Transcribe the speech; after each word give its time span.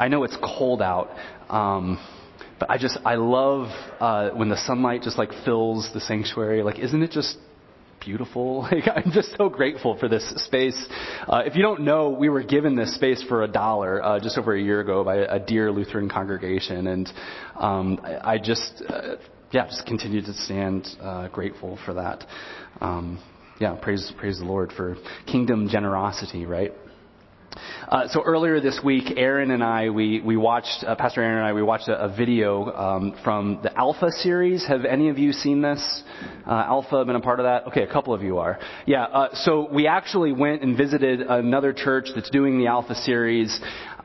I 0.00 0.08
know 0.08 0.24
it's 0.24 0.36
cold 0.42 0.80
out, 0.80 1.10
um, 1.50 1.98
but 2.58 2.70
I 2.70 2.78
just 2.78 2.98
I 3.04 3.16
love 3.16 3.68
uh, 4.00 4.30
when 4.30 4.48
the 4.48 4.56
sunlight 4.56 5.02
just 5.02 5.18
like 5.18 5.30
fills 5.44 5.90
the 5.92 6.00
sanctuary. 6.00 6.62
Like, 6.62 6.78
isn't 6.78 7.02
it 7.02 7.10
just 7.10 7.36
beautiful. 8.00 8.62
Like, 8.72 8.84
I'm 8.88 9.12
just 9.12 9.36
so 9.36 9.50
grateful 9.50 9.98
for 9.98 10.08
this 10.08 10.26
space. 10.44 10.86
Uh, 11.28 11.42
if 11.44 11.54
you 11.54 11.62
don't 11.62 11.82
know, 11.82 12.08
we 12.08 12.30
were 12.30 12.42
given 12.42 12.74
this 12.76 12.94
space 12.94 13.22
for 13.28 13.42
a 13.42 13.48
dollar 13.48 14.02
uh, 14.02 14.18
just 14.20 14.38
over 14.38 14.54
a 14.54 14.60
year 14.60 14.80
ago 14.80 15.04
by 15.04 15.16
a 15.16 15.38
dear 15.38 15.70
Lutheran 15.70 16.08
congregation, 16.08 16.86
and 16.86 17.12
um, 17.56 18.00
I, 18.02 18.38
just, 18.38 18.82
uh, 18.88 19.16
yeah, 19.52 19.66
just 19.66 19.84
continue 19.86 20.22
to 20.22 20.32
stand 20.32 20.88
uh, 21.02 21.28
grateful 21.28 21.78
for 21.84 21.94
that. 21.94 22.24
Um, 22.80 23.22
yeah, 23.60 23.74
praise 23.74 24.10
praise 24.18 24.38
the 24.38 24.46
Lord 24.46 24.72
for 24.72 24.96
kingdom 25.26 25.68
generosity, 25.68 26.46
right? 26.46 26.72
Uh, 27.88 28.06
so 28.08 28.22
earlier 28.22 28.60
this 28.60 28.80
week, 28.84 29.14
Aaron 29.16 29.50
and 29.50 29.62
I, 29.62 29.90
we, 29.90 30.20
we 30.20 30.36
watched, 30.36 30.84
uh, 30.86 30.94
Pastor 30.94 31.22
Aaron 31.22 31.38
and 31.38 31.46
I, 31.46 31.52
we 31.52 31.62
watched 31.62 31.88
a, 31.88 32.04
a 32.04 32.08
video 32.14 32.72
um, 32.72 33.16
from 33.24 33.60
the 33.62 33.76
Alpha 33.76 34.10
series. 34.10 34.64
Have 34.66 34.84
any 34.84 35.08
of 35.08 35.18
you 35.18 35.32
seen 35.32 35.60
this? 35.60 36.02
Uh, 36.46 36.50
Alpha, 36.50 37.04
been 37.04 37.16
a 37.16 37.20
part 37.20 37.40
of 37.40 37.44
that? 37.44 37.66
Okay, 37.66 37.82
a 37.82 37.92
couple 37.92 38.14
of 38.14 38.22
you 38.22 38.38
are. 38.38 38.58
Yeah, 38.86 39.04
uh, 39.04 39.34
so 39.34 39.68
we 39.72 39.86
actually 39.86 40.32
went 40.32 40.62
and 40.62 40.76
visited 40.76 41.20
another 41.22 41.72
church 41.72 42.08
that's 42.14 42.30
doing 42.30 42.58
the 42.58 42.68
Alpha 42.68 42.94
series. 42.94 43.60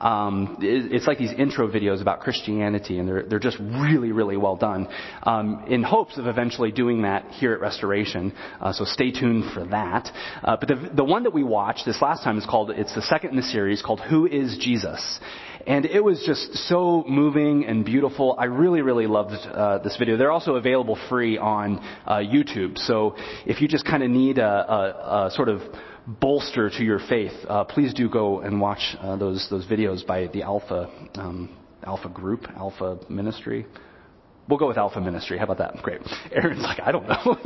Um, 0.06 0.58
it, 0.62 0.94
it's 0.94 1.08
like 1.08 1.18
these 1.18 1.34
intro 1.34 1.68
videos 1.68 2.00
about 2.00 2.20
Christianity, 2.20 3.00
and 3.00 3.08
they're, 3.10 3.24
they're 3.24 3.40
just 3.40 3.58
really, 3.60 4.12
really 4.12 4.38
well 4.38 4.56
done. 4.56 4.88
Um, 5.24 5.66
in 5.68 5.82
hopes 5.82 6.20
of 6.20 6.28
eventually 6.28 6.72
doing 6.72 7.02
that 7.02 7.32
here 7.32 7.54
at 7.54 7.60
Restoration, 7.60 8.32
uh, 8.62 8.72
so 8.72 8.86
stay 8.86 9.10
tuned 9.10 9.52
for 9.52 9.66
that. 9.66 10.12
Uh, 10.44 10.58
but 10.58 10.68
the, 10.70 10.92
the 10.94 11.04
one 11.04 11.24
that 11.24 11.34
we 11.34 11.44
watched 11.44 11.88
this 11.88 12.04
last 12.04 12.24
time 12.24 12.38
is 12.38 12.46
called, 12.46 12.70
it's 12.70 12.94
the 12.94 13.02
second 13.02 13.32
in 13.32 13.36
the 13.36 13.42
series 13.42 13.82
called 13.82 14.00
Who 14.00 14.28
is 14.28 14.58
Jesus? 14.60 15.20
And 15.66 15.86
it 15.86 16.04
was 16.04 16.24
just 16.24 16.54
so 16.68 17.04
moving 17.08 17.66
and 17.66 17.84
beautiful. 17.84 18.36
I 18.38 18.46
really, 18.46 18.82
really 18.82 19.08
loved 19.08 19.34
uh, 19.34 19.80
this 19.80 19.98
video. 19.98 20.16
They're 20.16 20.32
also 20.32 20.56
available 20.56 21.00
free 21.10 21.40
on 21.40 21.80
uh, 22.06 22.18
YouTube. 22.18 22.78
So 22.78 23.16
if 23.48 23.62
you 23.62 23.68
just 23.68 23.84
kind 23.84 24.04
of 24.04 24.12
need 24.12 24.38
a, 24.38 24.44
a, 24.46 25.26
a, 25.26 25.32
sort 25.32 25.50
of 25.50 25.62
bolster 26.08 26.70
to 26.70 26.84
your 26.84 27.00
faith, 27.10 27.34
uh, 27.48 27.64
please 27.64 27.94
do 27.94 28.10
go 28.10 28.40
and 28.40 28.60
watch 28.60 28.96
uh, 29.00 29.16
those 29.16 29.48
those 29.50 29.66
videos 29.66 30.06
by 30.06 30.28
the 30.28 30.44
Alpha 30.44 30.90
um, 31.16 31.56
Alpha 31.84 32.10
Group, 32.10 32.48
Alpha 32.56 33.00
Ministry. 33.10 33.66
We'll 34.48 34.60
go 34.60 34.68
with 34.68 34.78
Alpha 34.78 35.02
Ministry. 35.02 35.40
How 35.40 35.46
about 35.46 35.58
that? 35.58 35.82
Great. 35.82 36.02
Aaron's 36.32 36.62
like, 36.62 36.80
I 36.80 36.92
don't 36.92 37.08
know. 37.08 37.38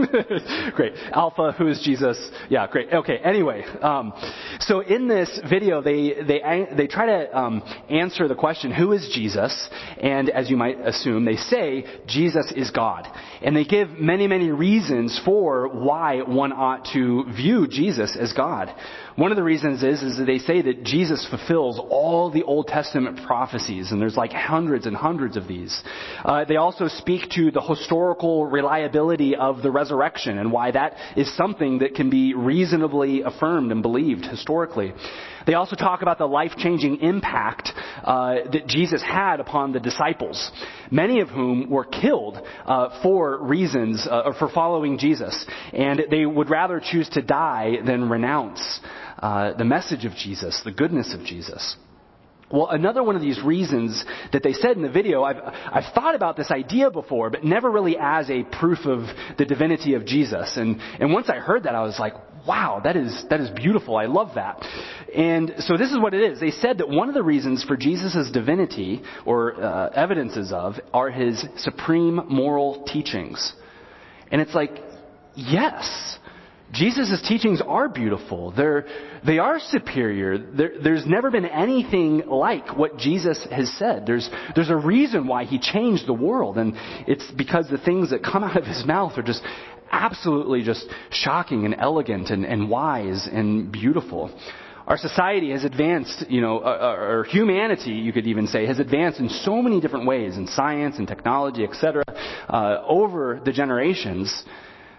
great. 0.76 0.94
Alpha, 1.14 1.54
who 1.58 1.68
is 1.68 1.82
Jesus? 1.82 2.30
Yeah, 2.50 2.68
great. 2.68 2.92
Okay. 2.92 3.18
Anyway, 3.20 3.64
um, 3.82 4.12
so 4.60 4.82
in 4.82 5.08
this 5.08 5.40
video, 5.50 5.82
they 5.82 6.16
they 6.28 6.68
they 6.76 6.88
try 6.88 7.06
to 7.06 7.38
um, 7.38 7.64
answer 7.90 8.28
the 8.28 8.36
question, 8.36 8.74
who 8.74 8.92
is 8.92 9.10
Jesus? 9.14 9.70
And 10.02 10.30
as 10.30 10.50
you 10.50 10.58
might 10.58 10.78
assume, 10.86 11.24
they 11.24 11.38
say 11.38 11.86
Jesus 12.06 12.52
is 12.54 12.70
God, 12.72 13.08
and 13.42 13.56
they 13.56 13.64
give 13.64 13.92
many 13.92 14.28
many 14.28 14.52
reasons 14.52 15.22
for 15.24 15.70
why 15.70 16.22
one 16.22 16.52
ought 16.52 16.86
to 16.94 17.24
view 17.34 17.66
Jesus 17.68 18.18
as 18.20 18.34
God. 18.34 18.76
One 19.16 19.32
of 19.32 19.36
the 19.36 19.44
reasons 19.44 19.84
is, 19.84 20.02
is 20.02 20.18
that 20.18 20.26
they 20.26 20.38
say 20.38 20.62
that 20.62 20.84
Jesus 20.84 21.28
fulfills 21.30 21.78
all 21.78 22.32
the 22.32 22.44
Old 22.44 22.68
Testament 22.68 23.20
prophecies, 23.26 23.92
and 23.92 24.02
there's 24.02 24.16
like 24.16 24.32
hundreds 24.32 24.86
and 24.86 24.96
hundreds 24.96 25.36
of 25.36 25.46
these. 25.46 25.82
Uh, 26.24 26.46
they 26.46 26.56
also 26.56 26.89
speak 26.90 27.30
to 27.32 27.52
the 27.52 27.62
historical 27.62 28.46
reliability 28.46 29.36
of 29.36 29.62
the 29.62 29.72
resurrection 29.72 30.38
and 30.38 30.52
why 30.52 30.72
that 30.72 30.96
is 31.16 31.36
something 31.36 31.80
that 31.80 31.96
can 31.96 32.10
be 32.10 32.34
reasonably 32.34 33.22
affirmed 33.22 33.72
and 33.72 33.82
believed 33.82 34.26
historically. 34.26 34.94
They 35.46 35.54
also 35.54 35.76
talk 35.76 36.02
about 36.02 36.18
the 36.18 36.28
life-changing 36.28 37.02
impact 37.02 37.72
uh, 38.04 38.36
that 38.52 38.68
Jesus 38.68 39.02
had 39.02 39.40
upon 39.40 39.72
the 39.72 39.80
disciples, 39.80 40.52
many 40.92 41.22
of 41.22 41.30
whom 41.30 41.70
were 41.70 41.86
killed 41.86 42.40
uh, 42.66 43.02
for 43.02 43.42
reasons 43.44 44.06
uh, 44.06 44.24
or 44.26 44.34
for 44.34 44.50
following 44.50 44.98
Jesus, 44.98 45.46
and 45.74 46.04
they 46.12 46.26
would 46.26 46.50
rather 46.50 46.80
choose 46.80 47.10
to 47.10 47.22
die 47.22 47.78
than 47.86 48.10
renounce 48.10 48.80
uh, 49.20 49.54
the 49.54 49.66
message 49.66 50.06
of 50.06 50.14
Jesus, 50.14 50.62
the 50.64 50.72
goodness 50.72 51.14
of 51.14 51.24
Jesus. 51.24 51.76
Well, 52.52 52.68
another 52.70 53.04
one 53.04 53.16
of 53.16 53.22
these 53.22 53.40
reasons 53.44 54.04
that 54.34 54.42
they 54.42 54.54
said 54.54 54.76
in 54.76 54.82
the 54.82 54.90
video, 54.90 55.24
I've, 55.24 55.38
I've 55.38 55.94
thought 55.94 56.16
about 56.16 56.36
this 56.36 56.50
idea 56.50 56.90
before, 56.90 57.30
but 57.30 57.44
never 57.44 57.70
really 57.70 57.96
as 58.00 58.30
a 58.32 58.44
proof 58.44 58.86
of 58.86 59.02
the 59.38 59.46
divinity 59.46 59.94
of 59.94 60.06
Jesus. 60.06 60.58
And, 60.58 60.82
and 61.00 61.14
once 61.14 61.30
I 61.30 61.36
heard 61.36 61.64
that, 61.64 61.76
I 61.76 61.84
was 61.84 62.00
like, 62.00 62.14
wow, 62.48 62.82
that 62.84 62.96
is, 62.96 63.26
that 63.30 63.40
is 63.40 63.52
beautiful. 63.52 63.98
I 63.98 64.06
love 64.06 64.32
that. 64.36 64.66
And 65.16 65.54
so 65.60 65.78
this 65.78 65.92
is 65.92 66.00
what 66.00 66.16
it 66.16 66.24
is. 66.32 66.40
They 66.40 66.50
said 66.50 66.80
that 66.80 66.90
one 66.90 67.08
of 67.08 67.14
the 67.14 67.22
reasons 67.22 67.64
for 67.64 67.78
Jesus' 67.78 68.32
divinity, 68.32 69.04
or 69.26 69.62
uh, 69.62 69.90
evidences 69.90 70.52
of, 70.52 70.76
are 70.92 71.12
his 71.12 71.46
supreme 71.58 72.22
moral 72.30 72.84
teachings. 72.86 73.54
And 74.32 74.42
it's 74.42 74.56
like, 74.56 74.72
yes. 75.36 76.18
Jesus' 76.72 77.22
teachings 77.28 77.62
are 77.66 77.90
beautiful. 77.90 78.52
They're, 78.52 78.86
they 79.26 79.40
are 79.40 79.60
superior. 79.60 80.38
There, 80.38 80.74
there's 80.82 81.06
never 81.06 81.32
been 81.32 81.46
anything 81.46 82.28
like 82.28 82.78
what 82.78 82.98
Jesus 82.98 83.46
has 83.52 83.72
said. 83.78 84.06
There's, 84.06 84.30
there's 84.54 84.70
a 84.70 84.76
reason 84.76 85.26
why 85.28 85.46
he 85.46 85.60
changed 85.60 86.06
the 86.08 86.14
world, 86.14 86.58
and 86.58 86.74
it's 87.08 87.30
because 87.32 87.68
the 87.70 87.80
things 87.80 88.12
that 88.12 88.24
come 88.24 88.44
out 88.46 88.58
of 88.58 88.66
his 88.66 88.86
mouth 88.86 89.18
are 89.18 89.24
just 89.24 89.42
absolutely 89.92 90.62
just 90.62 90.86
shocking 91.10 91.66
and 91.66 91.76
elegant 91.80 92.30
and, 92.30 92.46
and 92.46 92.70
wise 92.70 93.28
and 93.32 93.72
beautiful. 93.72 94.32
Our 94.86 94.98
society 94.98 95.52
has 95.52 95.64
advanced, 95.66 96.26
you 96.30 96.42
know, 96.42 96.60
uh, 96.60 96.78
uh 96.82 96.96
or 97.00 97.24
humanity, 97.26 97.92
you 97.92 98.12
could 98.12 98.26
even 98.26 98.48
say, 98.48 98.66
has 98.66 98.80
advanced 98.80 99.20
in 99.20 99.30
so 99.30 99.62
many 99.62 99.80
different 99.80 100.08
ways 100.08 100.36
in 100.38 100.48
science 100.48 100.98
and 100.98 101.08
technology, 101.08 101.64
etc., 101.64 102.04
uh, 102.48 102.82
over 102.88 103.40
the 103.44 103.52
generations. 103.52 104.44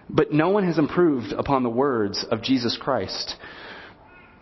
But 0.09 0.33
no 0.33 0.51
one 0.51 0.65
has 0.65 0.79
improved 0.79 1.33
upon 1.33 1.63
the 1.63 1.71
words 1.71 2.25
of 2.31 2.43
Jesus 2.43 2.77
Christ. 2.81 3.37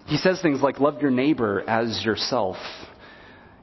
He 0.07 0.17
says 0.17 0.41
things 0.41 0.63
like, 0.63 0.81
love 0.81 1.03
your 1.03 1.11
neighbor 1.11 1.63
as 1.69 2.03
yourself. 2.05 2.57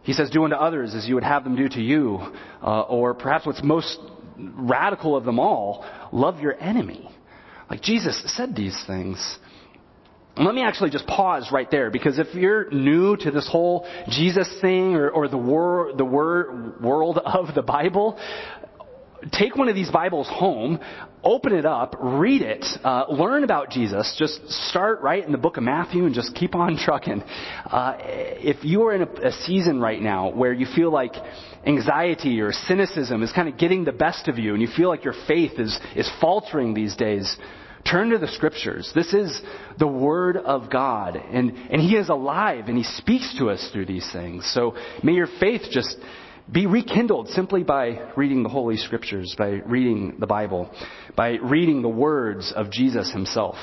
He 0.03 0.13
says, 0.13 0.29
do 0.29 0.43
unto 0.43 0.55
others 0.55 0.93
as 0.93 1.07
you 1.07 1.15
would 1.15 1.23
have 1.23 1.43
them 1.43 1.55
do 1.55 1.67
to 1.67 1.81
you. 1.81 2.19
Uh, 2.61 2.81
or 2.81 3.15
perhaps 3.15 3.45
what's 3.47 3.63
most 3.63 3.97
radical 4.37 5.15
of 5.15 5.23
them 5.23 5.39
all, 5.39 5.85
love 6.11 6.39
your 6.39 6.61
enemy. 6.61 7.09
Like 7.69 7.81
Jesus 7.81 8.21
said 8.35 8.55
these 8.55 8.79
things. 8.85 9.39
And 10.35 10.45
let 10.45 10.53
me 10.53 10.63
actually 10.63 10.89
just 10.89 11.07
pause 11.07 11.49
right 11.51 11.69
there 11.71 11.89
because 11.89 12.19
if 12.19 12.35
you're 12.35 12.69
new 12.69 13.15
to 13.15 13.31
this 13.31 13.47
whole 13.49 13.87
Jesus 14.09 14.47
thing 14.59 14.95
or, 14.95 15.09
or 15.09 15.27
the, 15.29 15.37
wor- 15.37 15.93
the 15.95 16.03
wor- 16.03 16.75
world 16.81 17.17
of 17.17 17.55
the 17.55 17.61
Bible, 17.61 18.19
take 19.31 19.55
one 19.55 19.69
of 19.69 19.75
these 19.75 19.89
Bibles 19.89 20.27
home, 20.27 20.79
open 21.23 21.53
it 21.53 21.65
up, 21.65 21.95
read 21.99 22.41
it, 22.41 22.65
uh, 22.83 23.05
learn 23.09 23.43
about 23.43 23.69
Jesus. 23.69 24.15
Just 24.17 24.47
start 24.49 25.01
right 25.01 25.23
in 25.23 25.31
the 25.31 25.37
book 25.37 25.57
of 25.57 25.63
Matthew 25.63 26.05
and 26.05 26.13
just 26.13 26.35
keep 26.35 26.55
on 26.55 26.77
trucking. 26.83 27.21
Uh, 27.21 27.97
if 27.99 28.63
you 28.63 28.83
are 28.83 28.93
in 28.93 29.01
a, 29.01 29.27
a 29.27 29.31
season 29.31 29.79
right 29.79 30.01
now 30.01 30.31
where 30.31 30.53
you 30.53 30.67
feel 30.75 30.91
like 30.91 31.13
anxiety 31.65 32.41
or 32.41 32.51
cynicism 32.51 33.23
is 33.23 33.31
kind 33.31 33.49
of 33.49 33.57
getting 33.57 33.85
the 33.85 33.91
best 33.91 34.27
of 34.27 34.37
you 34.37 34.53
and 34.53 34.61
you 34.61 34.69
feel 34.75 34.89
like 34.89 35.03
your 35.03 35.15
faith 35.27 35.59
is, 35.59 35.79
is 35.95 36.09
faltering 36.21 36.73
these 36.73 36.95
days, 36.95 37.37
Turn 37.89 38.09
to 38.09 38.17
the 38.17 38.27
scriptures. 38.27 38.91
This 38.95 39.13
is 39.13 39.39
the 39.77 39.87
Word 39.87 40.37
of 40.37 40.71
God. 40.71 41.15
And, 41.15 41.51
and 41.69 41.79
He 41.79 41.95
is 41.95 42.09
alive 42.09 42.65
and 42.67 42.75
He 42.75 42.83
speaks 42.83 43.35
to 43.37 43.51
us 43.51 43.69
through 43.71 43.85
these 43.85 44.09
things. 44.11 44.51
So 44.55 44.75
may 45.03 45.13
your 45.13 45.27
faith 45.39 45.61
just 45.69 45.95
be 46.51 46.67
rekindled 46.67 47.29
simply 47.29 47.63
by 47.63 48.11
reading 48.15 48.43
the 48.43 48.49
Holy 48.49 48.77
Scriptures, 48.77 49.35
by 49.37 49.61
reading 49.65 50.17
the 50.19 50.27
Bible, 50.27 50.69
by 51.15 51.37
reading 51.41 51.81
the 51.81 51.89
words 51.89 52.53
of 52.55 52.69
Jesus 52.69 53.11
himself. 53.11 53.55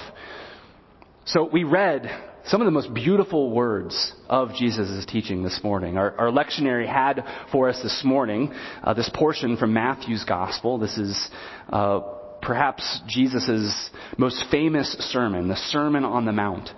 So 1.25 1.49
we 1.53 1.63
read 1.63 2.11
some 2.47 2.61
of 2.61 2.65
the 2.65 2.73
most 2.73 2.93
beautiful 2.93 3.51
words 3.51 4.13
of 4.29 4.55
Jesus' 4.55 5.07
teaching 5.07 5.45
this 5.45 5.61
morning. 5.63 5.97
Our, 5.97 6.19
our 6.19 6.31
lectionary 6.31 6.87
had 6.87 7.25
for 7.53 7.69
us 7.69 7.81
this 7.83 8.03
morning 8.05 8.53
uh, 8.83 8.95
this 8.95 9.11
portion 9.15 9.57
from 9.57 9.73
Matthew's 9.73 10.25
Gospel. 10.25 10.79
This 10.79 10.99
is 10.99 11.31
uh, 11.73 12.01
perhaps 12.43 13.01
Jesus' 13.07 13.91
most 14.19 14.45
famous 14.51 14.91
sermon, 15.13 15.47
the 15.47 15.57
Sermon 15.57 16.05
on 16.05 16.25
the 16.25 16.33
Mount. 16.33 16.69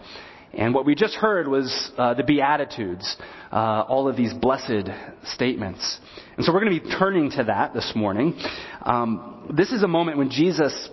And 0.57 0.73
what 0.73 0.87
we 0.87 0.95
just 0.95 1.15
heard 1.15 1.49
was 1.49 1.91
uh, 1.99 2.15
the 2.15 2.23
Beatitudes, 2.23 3.17
uh, 3.51 3.85
all 3.89 4.09
of 4.09 4.17
these 4.17 4.33
blessed 4.33 4.89
statements. 5.25 5.99
And 6.37 6.45
so 6.45 6.53
we're 6.53 6.61
going 6.61 6.79
to 6.79 6.85
be 6.85 6.97
turning 6.97 7.31
to 7.33 7.45
that 7.45 7.75
this 7.75 7.93
morning. 7.97 8.39
Um, 8.83 9.53
this 9.57 9.73
is 9.73 9.83
a 9.83 9.89
moment 9.89 10.19
when 10.19 10.31
Jesus, 10.31 10.89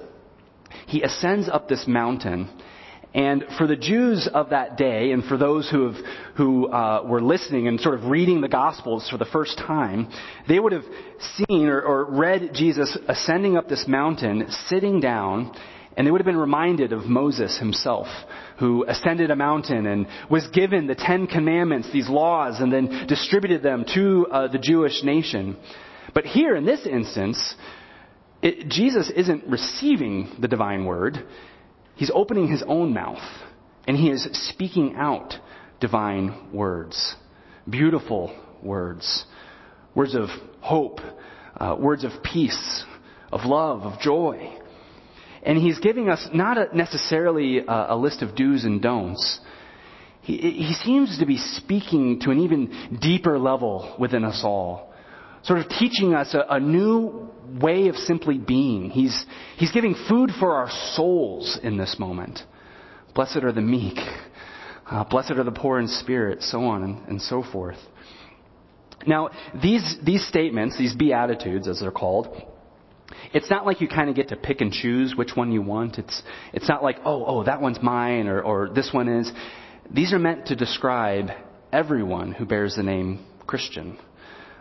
he 0.88 1.04
ascends 1.04 1.48
up 1.48 1.68
this 1.68 1.86
mountain. 1.88 2.50
And 3.14 3.44
for 3.58 3.68
the 3.68 3.76
Jews 3.76 4.28
of 4.34 4.52
that 4.52 4.78
day, 4.78 5.12
and 5.12 5.24
for 5.24 5.38
those 5.38 5.70
who, 5.70 5.92
have, 5.92 6.06
who 6.38 6.68
uh, 6.68 7.04
were 7.06 7.22
listening 7.22 7.68
and 7.68 7.80
sort 7.80 7.96
of 7.96 8.06
reading 8.06 8.42
the 8.42 8.48
Gospels 8.48 9.10
for 9.10 9.18
the 9.18 9.26
first 9.26 9.58
time, 9.58 10.10
they 10.48 10.60
would 10.60 10.72
have 10.72 10.86
seen 11.36 11.68
or, 11.68 11.82
or 11.82 12.06
read 12.06 12.52
Jesus 12.54 12.98
ascending 13.08 13.58
up 13.58 13.68
this 13.68 13.86
mountain, 13.88 14.50
sitting 14.68 15.02
down, 15.02 15.54
And 15.98 16.08
they 16.08 16.12
would 16.12 16.22
have 16.22 16.26
been 16.26 16.38
reminded 16.38 16.94
of 16.94 17.06
Moses 17.06 17.58
himself, 17.60 18.08
who 18.60 18.86
ascended 18.88 19.30
a 19.30 19.36
mountain 19.36 19.86
and 19.86 20.08
was 20.30 20.48
given 20.48 20.88
the 20.88 20.96
Ten 20.96 21.28
Commandments, 21.28 21.90
these 21.92 22.08
laws, 22.08 22.62
and 22.62 22.72
then 22.72 23.08
distributed 23.08 23.62
them 23.62 23.86
to 23.94 24.28
uh, 24.32 24.48
the 24.48 24.58
Jewish 24.58 25.04
nation. 25.04 25.58
But 26.14 26.26
here, 26.26 26.56
in 26.56 26.66
this 26.66 26.86
instance, 26.86 27.56
it, 28.42 28.70
Jesus 28.70 29.12
isn't 29.16 29.48
receiving 29.48 30.30
the 30.40 30.48
divine 30.48 30.86
word. 30.86 31.26
He's 31.96 32.12
opening 32.14 32.48
his 32.48 32.64
own 32.66 32.94
mouth, 32.94 33.22
and 33.88 33.98
he 33.98 34.10
is 34.10 34.28
speaking 34.50 34.96
out 34.96 35.34
divine 35.80 36.52
words. 36.54 37.16
Beautiful 37.70 38.36
words. 38.64 39.26
Words 39.94 40.16
of 40.16 40.30
hope, 40.62 41.00
uh, 41.58 41.76
words 41.78 42.06
of 42.06 42.12
peace, 42.24 42.86
of 43.32 43.42
love, 43.46 43.82
of 43.82 44.00
joy. 44.00 44.58
And 45.44 45.58
he's 45.58 45.80
giving 45.80 46.10
us 46.10 46.28
not 46.34 46.58
a, 46.58 46.76
necessarily 46.76 47.60
a, 47.60 47.88
a, 47.90 47.98
list 47.98 48.22
of 48.22 48.36
do's 48.36 48.64
and 48.64 48.82
don'ts. 48.82 49.40
He, 50.22 50.38
he 50.38 50.74
seems 50.74 51.18
to 51.20 51.26
be 51.26 51.38
speaking 51.38 52.20
to 52.22 52.32
an 52.32 52.40
even 52.40 53.00
deeper 53.02 53.40
level 53.40 53.96
within 54.00 54.24
us 54.24 54.42
all. 54.44 54.94
Sort 55.44 55.60
of 55.60 55.70
teaching 55.70 56.14
us 56.14 56.36
a, 56.36 56.46
a 56.48 56.60
new 56.60 57.30
way 57.60 57.88
of 57.88 57.96
simply 57.96 58.38
being. 58.38 58.92
He's, 58.92 59.26
he's 59.58 59.72
giving 59.72 59.96
food 60.08 60.30
for 60.40 60.56
our 60.56 60.70
souls 60.94 61.60
in 61.64 61.78
this 61.78 61.98
moment. 61.98 62.40
Blessed 63.16 63.38
are 63.38 63.52
the 63.52 63.62
meek. 63.62 63.98
Uh, 64.86 65.04
blessed 65.06 65.32
are 65.32 65.44
the 65.44 65.52
poor 65.52 65.80
in 65.80 65.88
spirit, 65.88 66.44
so 66.44 66.66
on 66.66 66.84
and, 66.84 67.08
and 67.08 67.22
so 67.22 67.44
forth. 67.44 67.78
Now, 69.08 69.32
these, 69.62 69.98
these 70.04 70.26
statements, 70.28 70.78
these 70.78 70.94
Beatitudes 70.94 71.68
as 71.68 71.80
they're 71.80 71.92
called, 71.92 72.28
it's 73.34 73.50
not 73.50 73.66
like 73.66 73.82
you 73.82 73.88
kind 73.88 74.10
of 74.10 74.16
get 74.16 74.30
to 74.30 74.36
pick 74.36 74.62
and 74.62 74.72
choose 74.72 75.16
which 75.16 75.36
one 75.36 75.52
you 75.52 75.62
want. 75.62 75.98
It's, 75.98 76.22
it's 76.54 76.68
not 76.68 76.84
like, 76.84 76.98
oh, 77.06 77.26
oh, 77.26 77.44
that 77.44 77.62
one's 77.62 77.82
mine 77.82 78.28
or, 78.28 78.42
or 78.42 78.70
this 78.70 78.92
one 78.94 79.08
is. 79.08 79.32
These 79.90 80.14
are 80.14 80.20
meant 80.20 80.48
to 80.48 80.56
describe 80.56 81.30
everyone 81.72 82.32
who 82.34 82.46
bears 82.46 82.76
the 82.76 82.84
name 82.84 83.26
Christian. 83.48 83.98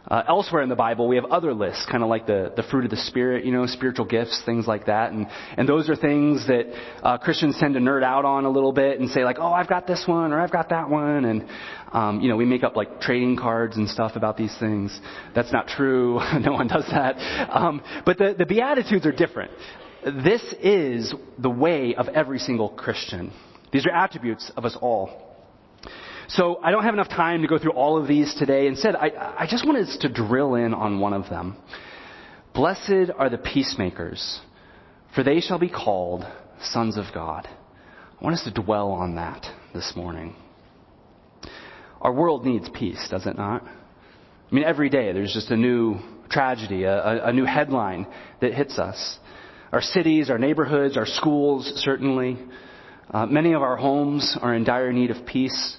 Uh, 0.09 0.23
elsewhere 0.27 0.63
in 0.63 0.69
the 0.71 0.77
Bible, 0.77 1.07
we 1.09 1.17
have 1.17 1.27
other 1.27 1.53
lists, 1.53 1.87
kind 1.91 2.03
of 2.03 2.09
like 2.09 2.27
the, 2.27 2.53
the 2.57 2.63
fruit 2.63 2.85
of 2.85 2.91
the 2.91 2.97
Spirit, 2.97 3.45
you 3.45 3.53
know, 3.53 3.67
spiritual 3.67 4.07
gifts, 4.07 4.43
things 4.47 4.67
like 4.67 4.87
that. 4.87 5.13
And, 5.13 5.27
and 5.59 5.69
those 5.69 5.91
are 5.91 5.97
things 5.97 6.47
that 6.47 6.65
uh, 7.03 7.19
Christians 7.19 7.57
tend 7.61 7.75
to 7.75 7.81
nerd 7.81 8.03
out 8.03 8.25
on 8.25 8.47
a 8.47 8.51
little 8.51 8.73
bit 8.73 8.99
and 8.99 9.11
say 9.11 9.25
like, 9.25 9.37
oh, 9.39 9.53
I've 9.53 9.69
got 9.69 9.87
this 9.87 10.05
one 10.07 10.33
or 10.33 10.41
I've 10.41 10.51
got 10.51 10.71
that 10.71 10.89
one. 10.89 11.27
And, 11.27 11.47
um, 11.93 12.21
you 12.23 12.29
know, 12.29 12.37
we 12.37 12.47
make 12.47 12.65
up 12.65 12.77
like 12.77 13.01
trading 13.03 13.37
cards 13.37 13.77
and 13.77 13.89
stuff 13.89 14.13
about 14.17 14.39
these 14.39 14.57
things. 14.59 14.99
That's 15.35 15.53
not 15.53 15.69
true. 15.69 16.19
no 16.41 16.53
one 16.53 16.67
does 16.67 16.87
that. 16.91 17.17
Um, 17.51 17.83
but 18.07 18.17
the, 18.17 18.35
the 18.37 18.47
Beatitudes 18.47 19.05
are 19.05 19.13
different. 19.13 19.51
This 20.03 20.43
is 20.63 21.13
the 21.39 21.51
way 21.51 21.95
of 21.95 22.09
every 22.09 22.39
single 22.39 22.71
Christian. 22.71 23.33
These 23.71 23.87
are 23.87 23.91
attributes 23.91 24.51
of 24.57 24.65
us 24.65 24.77
all. 24.81 25.30
So 26.35 26.61
I 26.63 26.71
don't 26.71 26.85
have 26.85 26.95
enough 26.95 27.09
time 27.09 27.43
to 27.43 27.49
go 27.49 27.59
through 27.59 27.73
all 27.73 28.01
of 28.01 28.07
these 28.07 28.33
today. 28.35 28.69
Instead, 28.69 28.95
I, 28.95 29.35
I 29.37 29.47
just 29.51 29.67
wanted 29.67 29.89
us 29.89 29.97
to 30.03 30.09
drill 30.09 30.55
in 30.55 30.75
on 30.75 31.01
one 31.01 31.13
of 31.13 31.29
them. 31.29 31.57
Blessed 32.55 33.11
are 33.17 33.29
the 33.29 33.39
peacemakers, 33.39 34.41
for 35.15 35.25
they 35.25 35.41
shall 35.41 35.59
be 35.59 35.69
called 35.69 36.25
sons 36.63 36.97
of 36.97 37.07
God. 37.13 37.49
I 37.49 38.25
want 38.25 38.37
us 38.37 38.45
to 38.45 38.53
dwell 38.53 38.93
on 38.93 39.17
that 39.17 39.45
this 39.75 39.95
morning. 39.97 40.37
Our 42.01 42.13
world 42.13 42.47
needs 42.47 42.69
peace, 42.69 43.09
does 43.11 43.27
it 43.27 43.37
not? 43.37 43.65
I 43.65 44.55
mean, 44.55 44.65
every 44.65 44.89
day 44.89 45.13
there's 45.13 45.33
just 45.33 45.51
a 45.51 45.57
new 45.57 45.99
tragedy, 46.31 46.85
a, 46.85 47.27
a, 47.27 47.33
new 47.33 47.45
headline 47.45 48.07
that 48.41 48.55
hits 48.55 48.79
us. 48.79 49.19
Our 49.73 49.83
cities, 49.83 50.31
our 50.31 50.39
neighborhoods, 50.39 50.97
our 50.97 51.07
schools, 51.07 51.73
certainly. 51.77 52.39
Uh, 53.11 53.27
many 53.27 53.53
of 53.53 53.63
our 53.63 53.77
homes 53.77 54.37
are 54.41 54.55
in 54.55 54.63
dire 54.63 54.93
need 54.93 55.11
of 55.11 55.27
peace. 55.27 55.77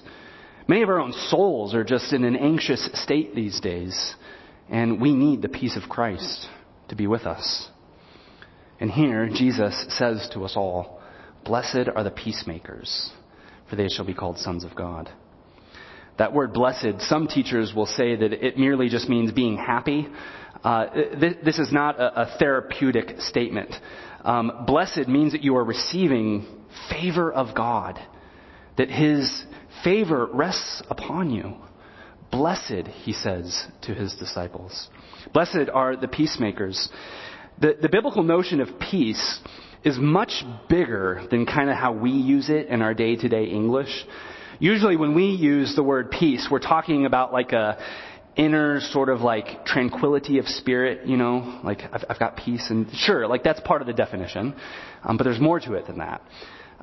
Many 0.72 0.84
of 0.84 0.88
our 0.88 1.00
own 1.00 1.12
souls 1.12 1.74
are 1.74 1.84
just 1.84 2.14
in 2.14 2.24
an 2.24 2.34
anxious 2.34 2.88
state 2.94 3.34
these 3.34 3.60
days, 3.60 4.14
and 4.70 5.02
we 5.02 5.12
need 5.12 5.42
the 5.42 5.50
peace 5.50 5.76
of 5.76 5.90
Christ 5.90 6.48
to 6.88 6.96
be 6.96 7.06
with 7.06 7.26
us. 7.26 7.68
And 8.80 8.90
here, 8.90 9.28
Jesus 9.28 9.84
says 9.90 10.30
to 10.32 10.46
us 10.46 10.54
all, 10.56 11.02
Blessed 11.44 11.90
are 11.94 12.02
the 12.02 12.10
peacemakers, 12.10 13.10
for 13.68 13.76
they 13.76 13.88
shall 13.88 14.06
be 14.06 14.14
called 14.14 14.38
sons 14.38 14.64
of 14.64 14.74
God. 14.74 15.10
That 16.16 16.32
word 16.32 16.54
blessed, 16.54 17.02
some 17.02 17.26
teachers 17.26 17.74
will 17.76 17.84
say 17.84 18.16
that 18.16 18.32
it 18.32 18.56
merely 18.56 18.88
just 18.88 19.10
means 19.10 19.30
being 19.30 19.58
happy. 19.58 20.08
Uh, 20.64 20.86
this, 21.20 21.34
this, 21.44 21.58
is 21.58 21.70
not 21.70 22.00
a, 22.00 22.22
a 22.22 22.38
therapeutic 22.38 23.20
statement. 23.20 23.74
Um, 24.24 24.64
blessed 24.66 25.06
means 25.06 25.32
that 25.32 25.42
you 25.42 25.54
are 25.56 25.64
receiving 25.64 26.46
favor 26.88 27.30
of 27.30 27.54
God, 27.54 27.98
that 28.78 28.88
His 28.88 29.44
favor 29.84 30.26
rests 30.32 30.82
upon 30.88 31.30
you. 31.30 31.54
Blessed, 32.30 32.88
he 32.88 33.12
says 33.12 33.66
to 33.82 33.94
his 33.94 34.14
disciples. 34.14 34.88
Blessed 35.32 35.68
are 35.72 35.96
the 35.96 36.08
peacemakers. 36.08 36.88
The, 37.60 37.76
the 37.80 37.88
biblical 37.88 38.22
notion 38.22 38.60
of 38.60 38.80
peace 38.80 39.40
is 39.84 39.98
much 39.98 40.44
bigger 40.68 41.26
than 41.30 41.44
kind 41.44 41.68
of 41.68 41.76
how 41.76 41.92
we 41.92 42.10
use 42.10 42.48
it 42.48 42.68
in 42.68 42.82
our 42.82 42.94
day 42.94 43.16
to 43.16 43.28
day 43.28 43.44
English. 43.44 44.06
Usually 44.58 44.96
when 44.96 45.14
we 45.14 45.26
use 45.26 45.74
the 45.74 45.82
word 45.82 46.10
peace, 46.10 46.48
we're 46.50 46.60
talking 46.60 47.04
about 47.04 47.32
like 47.32 47.52
a 47.52 47.78
inner 48.36 48.80
sort 48.80 49.08
of 49.08 49.20
like 49.20 49.66
tranquility 49.66 50.38
of 50.38 50.48
spirit, 50.48 51.06
you 51.06 51.16
know, 51.16 51.60
like 51.62 51.82
I've, 51.92 52.04
I've 52.08 52.18
got 52.18 52.36
peace 52.36 52.70
and 52.70 52.88
sure, 52.94 53.26
like 53.26 53.42
that's 53.42 53.60
part 53.60 53.82
of 53.82 53.86
the 53.86 53.92
definition. 53.92 54.54
Um, 55.04 55.16
but 55.16 55.24
there's 55.24 55.40
more 55.40 55.60
to 55.60 55.74
it 55.74 55.86
than 55.86 55.98
that. 55.98 56.22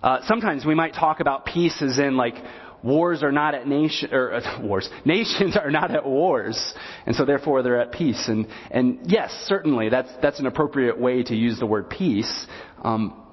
Uh, 0.04 0.20
sometimes 0.28 0.66
we 0.66 0.76
might 0.76 0.94
talk 0.94 1.20
about 1.20 1.46
peace 1.46 1.82
as 1.82 1.98
in 1.98 2.16
like 2.18 2.36
wars 2.84 3.24
are 3.24 3.32
not 3.32 3.56
at 3.56 3.68
nation 3.68 4.14
or 4.14 4.34
uh, 4.34 4.62
wars. 4.64 4.90
Nations 5.06 5.58
are 5.58 5.72
not 5.72 5.92
at 5.92 6.06
wars 6.06 6.74
and 7.06 7.16
so 7.16 7.26
therefore 7.26 7.64
they're 7.64 7.80
at 7.80 7.92
peace. 7.92 8.28
And 8.28 8.48
and 8.72 9.00
yes 9.06 9.32
certainly 9.48 9.90
that's 9.90 10.10
that's 10.22 10.40
an 10.40 10.46
appropriate 10.46 11.00
way 11.00 11.24
to 11.24 11.36
use 11.36 11.60
the 11.60 11.66
word 11.66 11.90
peace 11.90 12.48
um, 12.84 13.26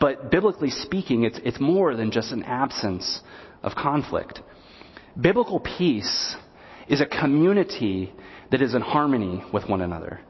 but 0.00 0.30
biblically 0.30 0.70
speaking 0.70 1.24
it's 1.24 1.38
it's 1.44 1.60
more 1.60 1.96
than 1.96 2.10
just 2.10 2.32
an 2.32 2.42
absence 2.42 3.20
of 3.62 3.74
conflict. 3.74 4.40
Biblical 5.20 5.60
peace 5.60 6.36
is 6.88 7.00
a 7.00 7.06
community 7.06 8.12
that 8.50 8.60
is 8.60 8.74
in 8.74 8.82
harmony 8.82 9.42
with 9.52 9.68
one 9.68 9.80
another 9.80 10.20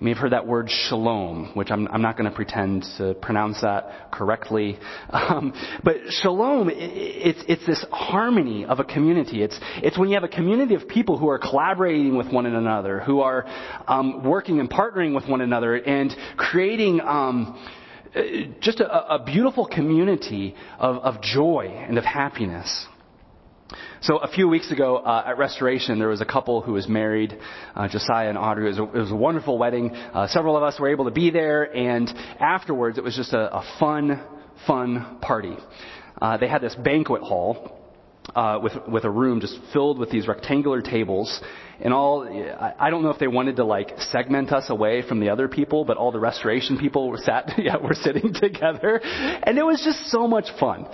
may 0.00 0.10
have 0.10 0.18
heard 0.18 0.32
that 0.32 0.46
word 0.46 0.68
shalom, 0.68 1.52
which 1.54 1.70
I'm, 1.70 1.86
I'm 1.88 2.02
not 2.02 2.16
going 2.16 2.28
to 2.28 2.34
pretend 2.34 2.84
to 2.98 3.14
pronounce 3.14 3.60
that 3.60 4.10
correctly. 4.12 4.78
Um, 5.10 5.52
but 5.82 5.96
shalom, 6.10 6.68
it, 6.68 6.76
it's, 6.76 7.44
it's 7.48 7.66
this 7.66 7.84
harmony 7.90 8.64
of 8.64 8.80
a 8.80 8.84
community. 8.84 9.42
It's, 9.42 9.58
it's 9.76 9.96
when 9.96 10.08
you 10.08 10.14
have 10.14 10.24
a 10.24 10.28
community 10.28 10.74
of 10.74 10.88
people 10.88 11.16
who 11.16 11.28
are 11.28 11.38
collaborating 11.38 12.16
with 12.16 12.32
one 12.32 12.46
another, 12.46 13.00
who 13.00 13.20
are 13.20 13.46
um, 13.86 14.24
working 14.24 14.60
and 14.60 14.68
partnering 14.68 15.14
with 15.14 15.28
one 15.28 15.40
another, 15.40 15.76
and 15.76 16.14
creating 16.36 17.00
um, 17.00 17.58
just 18.60 18.80
a, 18.80 19.14
a 19.14 19.24
beautiful 19.24 19.66
community 19.66 20.54
of, 20.78 20.96
of 20.96 21.22
joy 21.22 21.66
and 21.88 21.98
of 21.98 22.04
happiness. 22.04 22.86
So 24.04 24.18
a 24.18 24.28
few 24.28 24.48
weeks 24.48 24.70
ago 24.70 24.98
uh, 24.98 25.24
at 25.28 25.38
Restoration, 25.38 25.98
there 25.98 26.08
was 26.08 26.20
a 26.20 26.26
couple 26.26 26.60
who 26.60 26.74
was 26.74 26.86
married, 26.86 27.38
uh, 27.74 27.88
Josiah 27.88 28.28
and 28.28 28.36
Audrey. 28.36 28.66
It 28.66 28.78
was, 28.78 28.78
a, 28.78 28.82
it 28.82 29.00
was 29.00 29.10
a 29.10 29.16
wonderful 29.16 29.56
wedding. 29.56 29.92
Uh, 29.94 30.28
several 30.28 30.58
of 30.58 30.62
us 30.62 30.78
were 30.78 30.90
able 30.90 31.06
to 31.06 31.10
be 31.10 31.30
there, 31.30 31.74
and 31.74 32.12
afterwards, 32.38 32.98
it 32.98 33.02
was 33.02 33.16
just 33.16 33.32
a, 33.32 33.50
a 33.50 33.64
fun, 33.80 34.22
fun 34.66 35.20
party. 35.22 35.56
Uh, 36.20 36.36
they 36.36 36.48
had 36.48 36.60
this 36.60 36.74
banquet 36.74 37.22
hall 37.22 37.80
uh, 38.34 38.58
with 38.62 38.72
with 38.88 39.04
a 39.04 39.10
room 39.10 39.40
just 39.40 39.58
filled 39.72 39.98
with 39.98 40.10
these 40.10 40.26
rectangular 40.26 40.80
tables, 40.80 41.40
and 41.80 41.92
all. 41.92 42.26
I, 42.78 42.90
don't 42.90 43.02
know 43.02 43.10
if 43.10 43.18
they 43.18 43.28
wanted 43.28 43.56
to 43.56 43.64
like 43.64 43.98
segment 43.98 44.52
us 44.52 44.70
away 44.70 45.06
from 45.06 45.20
the 45.20 45.28
other 45.28 45.48
people, 45.48 45.84
but 45.84 45.96
all 45.96 46.10
the 46.10 46.18
restoration 46.18 46.78
people 46.78 47.08
were 47.08 47.18
sat, 47.18 47.52
yeah, 47.58 47.76
were 47.76 47.94
sitting 47.94 48.32
together, 48.40 49.00
and 49.02 49.58
it 49.58 49.64
was 49.64 49.82
just 49.84 50.10
so 50.10 50.26
much 50.26 50.46
fun. 50.58 50.86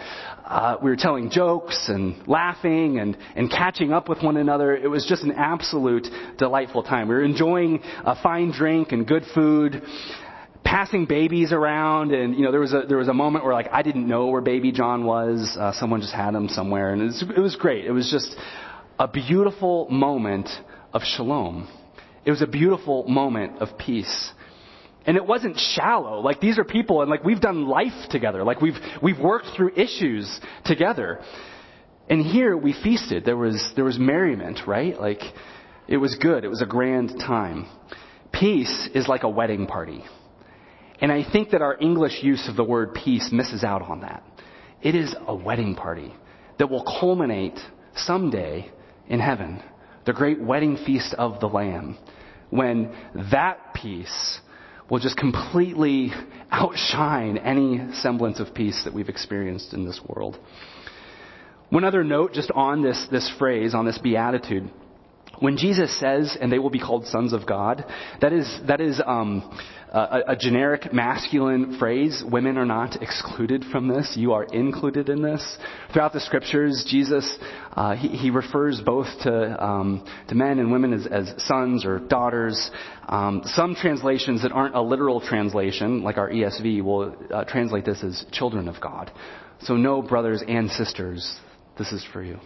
Uh, 0.44 0.76
we 0.82 0.90
were 0.90 0.96
telling 0.96 1.30
jokes 1.30 1.88
and 1.88 2.26
laughing 2.26 2.98
and 2.98 3.16
and 3.36 3.50
catching 3.50 3.92
up 3.92 4.08
with 4.08 4.22
one 4.22 4.36
another. 4.36 4.76
It 4.76 4.88
was 4.88 5.06
just 5.06 5.22
an 5.22 5.32
absolute 5.32 6.08
delightful 6.38 6.82
time. 6.82 7.08
We 7.08 7.14
were 7.14 7.24
enjoying 7.24 7.80
a 8.04 8.20
fine 8.20 8.50
drink 8.50 8.92
and 8.92 9.06
good 9.06 9.24
food 9.34 9.82
passing 10.64 11.06
babies 11.06 11.52
around 11.52 12.12
and 12.12 12.34
you 12.34 12.42
know 12.42 12.50
there 12.50 12.60
was 12.60 12.72
a 12.72 12.82
there 12.88 12.98
was 12.98 13.08
a 13.08 13.14
moment 13.14 13.44
where 13.44 13.54
like 13.54 13.68
I 13.72 13.82
didn't 13.82 14.06
know 14.06 14.26
where 14.26 14.40
baby 14.40 14.72
John 14.72 15.04
was. 15.04 15.56
Uh, 15.58 15.72
someone 15.72 16.00
just 16.00 16.12
had 16.12 16.34
him 16.34 16.48
somewhere 16.48 16.92
and 16.92 17.02
it 17.02 17.06
was, 17.06 17.24
it 17.36 17.40
was 17.40 17.56
great. 17.56 17.86
It 17.86 17.92
was 17.92 18.10
just 18.10 18.36
a 18.98 19.08
beautiful 19.08 19.88
moment 19.88 20.48
of 20.92 21.02
shalom. 21.02 21.68
It 22.24 22.30
was 22.30 22.42
a 22.42 22.46
beautiful 22.46 23.04
moment 23.08 23.58
of 23.58 23.78
peace. 23.78 24.32
And 25.06 25.16
it 25.16 25.24
wasn't 25.24 25.58
shallow. 25.58 26.20
Like 26.20 26.40
these 26.40 26.58
are 26.58 26.64
people 26.64 27.00
and 27.00 27.10
like 27.10 27.24
we've 27.24 27.40
done 27.40 27.66
life 27.66 28.08
together. 28.10 28.44
Like 28.44 28.60
we've 28.60 28.78
we've 29.02 29.18
worked 29.18 29.46
through 29.56 29.72
issues 29.76 30.40
together. 30.66 31.20
And 32.08 32.24
here 32.24 32.56
we 32.56 32.74
feasted. 32.74 33.24
There 33.24 33.36
was 33.36 33.72
there 33.76 33.84
was 33.84 33.98
merriment 33.98 34.60
right? 34.66 35.00
Like 35.00 35.22
it 35.88 35.96
was 35.96 36.16
good. 36.16 36.44
It 36.44 36.48
was 36.48 36.60
a 36.60 36.66
grand 36.66 37.18
time. 37.18 37.66
Peace 38.30 38.88
is 38.94 39.08
like 39.08 39.22
a 39.22 39.28
wedding 39.28 39.66
party 39.66 40.04
And 41.00 41.10
I 41.10 41.24
think 41.30 41.50
that 41.50 41.62
our 41.62 41.76
English 41.80 42.22
use 42.22 42.48
of 42.48 42.56
the 42.56 42.64
word 42.64 42.94
peace 42.94 43.30
misses 43.32 43.64
out 43.64 43.82
on 43.82 44.00
that. 44.00 44.22
It 44.82 44.94
is 44.94 45.14
a 45.26 45.34
wedding 45.34 45.74
party 45.74 46.14
that 46.58 46.70
will 46.70 46.84
culminate 46.84 47.58
someday 47.96 48.70
in 49.08 49.20
heaven, 49.20 49.62
the 50.06 50.12
great 50.12 50.40
wedding 50.40 50.76
feast 50.76 51.14
of 51.14 51.40
the 51.40 51.46
Lamb, 51.46 51.98
when 52.50 52.94
that 53.32 53.74
peace 53.74 54.40
will 54.90 54.98
just 54.98 55.16
completely 55.16 56.12
outshine 56.50 57.38
any 57.38 57.92
semblance 57.94 58.40
of 58.40 58.52
peace 58.52 58.82
that 58.84 58.92
we've 58.92 59.08
experienced 59.08 59.72
in 59.72 59.86
this 59.86 60.00
world. 60.06 60.38
One 61.70 61.84
other 61.84 62.02
note 62.02 62.32
just 62.32 62.50
on 62.50 62.82
this, 62.82 63.06
this 63.10 63.30
phrase, 63.38 63.74
on 63.74 63.86
this 63.86 63.98
beatitude. 63.98 64.70
When 65.40 65.56
Jesus 65.56 65.98
says, 65.98 66.36
and 66.40 66.52
they 66.52 66.58
will 66.58 66.70
be 66.70 66.78
called 66.78 67.06
sons 67.06 67.32
of 67.32 67.46
God, 67.46 67.84
that 68.20 68.32
is, 68.32 68.60
that 68.66 68.80
is 68.80 69.00
um, 69.04 69.58
a, 69.90 70.20
a, 70.28 70.36
generic 70.36 70.92
masculine 70.92 71.78
phrase. 71.78 72.22
Women 72.24 72.56
are 72.58 72.66
not 72.66 73.02
excluded 73.02 73.64
from 73.72 73.88
this. 73.88 74.14
You 74.16 74.34
are 74.34 74.44
included 74.44 75.08
in 75.08 75.22
this. 75.22 75.58
Throughout 75.92 76.12
the 76.12 76.20
scriptures, 76.20 76.86
Jesus, 76.88 77.38
uh, 77.72 77.96
he, 77.96 78.08
he, 78.08 78.30
refers 78.30 78.80
both 78.84 79.06
to, 79.22 79.64
um, 79.64 80.06
to 80.28 80.34
men 80.34 80.58
and 80.58 80.70
women 80.70 80.92
as, 80.92 81.06
as 81.06 81.34
sons 81.38 81.84
or 81.84 81.98
daughters. 81.98 82.70
Um, 83.08 83.42
some 83.46 83.74
translations 83.74 84.42
that 84.42 84.52
aren't 84.52 84.76
a 84.76 84.82
literal 84.82 85.20
translation, 85.20 86.02
like 86.02 86.18
our 86.18 86.30
ESV, 86.30 86.82
will 86.82 87.16
uh, 87.32 87.44
translate 87.44 87.84
this 87.84 88.04
as 88.04 88.24
children 88.30 88.68
of 88.68 88.80
God. 88.80 89.10
So 89.62 89.76
no 89.76 90.02
brothers 90.02 90.42
and 90.46 90.70
sisters. 90.70 91.38
This 91.78 91.92
is 91.92 92.06
for 92.12 92.22
you. 92.22 92.38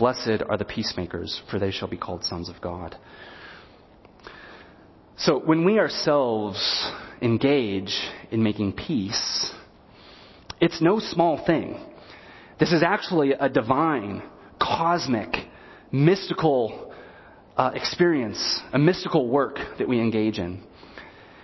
Blessed 0.00 0.42
are 0.48 0.56
the 0.56 0.64
peacemakers, 0.64 1.42
for 1.50 1.58
they 1.58 1.70
shall 1.70 1.86
be 1.86 1.98
called 1.98 2.24
sons 2.24 2.48
of 2.48 2.58
God. 2.62 2.96
So 5.18 5.38
when 5.38 5.66
we 5.66 5.78
ourselves 5.78 6.90
engage 7.20 7.94
in 8.30 8.42
making 8.42 8.72
peace, 8.72 9.52
it's 10.58 10.80
no 10.80 11.00
small 11.00 11.44
thing. 11.44 11.78
This 12.58 12.72
is 12.72 12.82
actually 12.82 13.32
a 13.32 13.50
divine, 13.50 14.22
cosmic, 14.58 15.28
mystical 15.92 16.94
uh, 17.58 17.72
experience, 17.74 18.60
a 18.72 18.78
mystical 18.78 19.28
work 19.28 19.58
that 19.78 19.86
we 19.86 20.00
engage 20.00 20.38
in. 20.38 20.62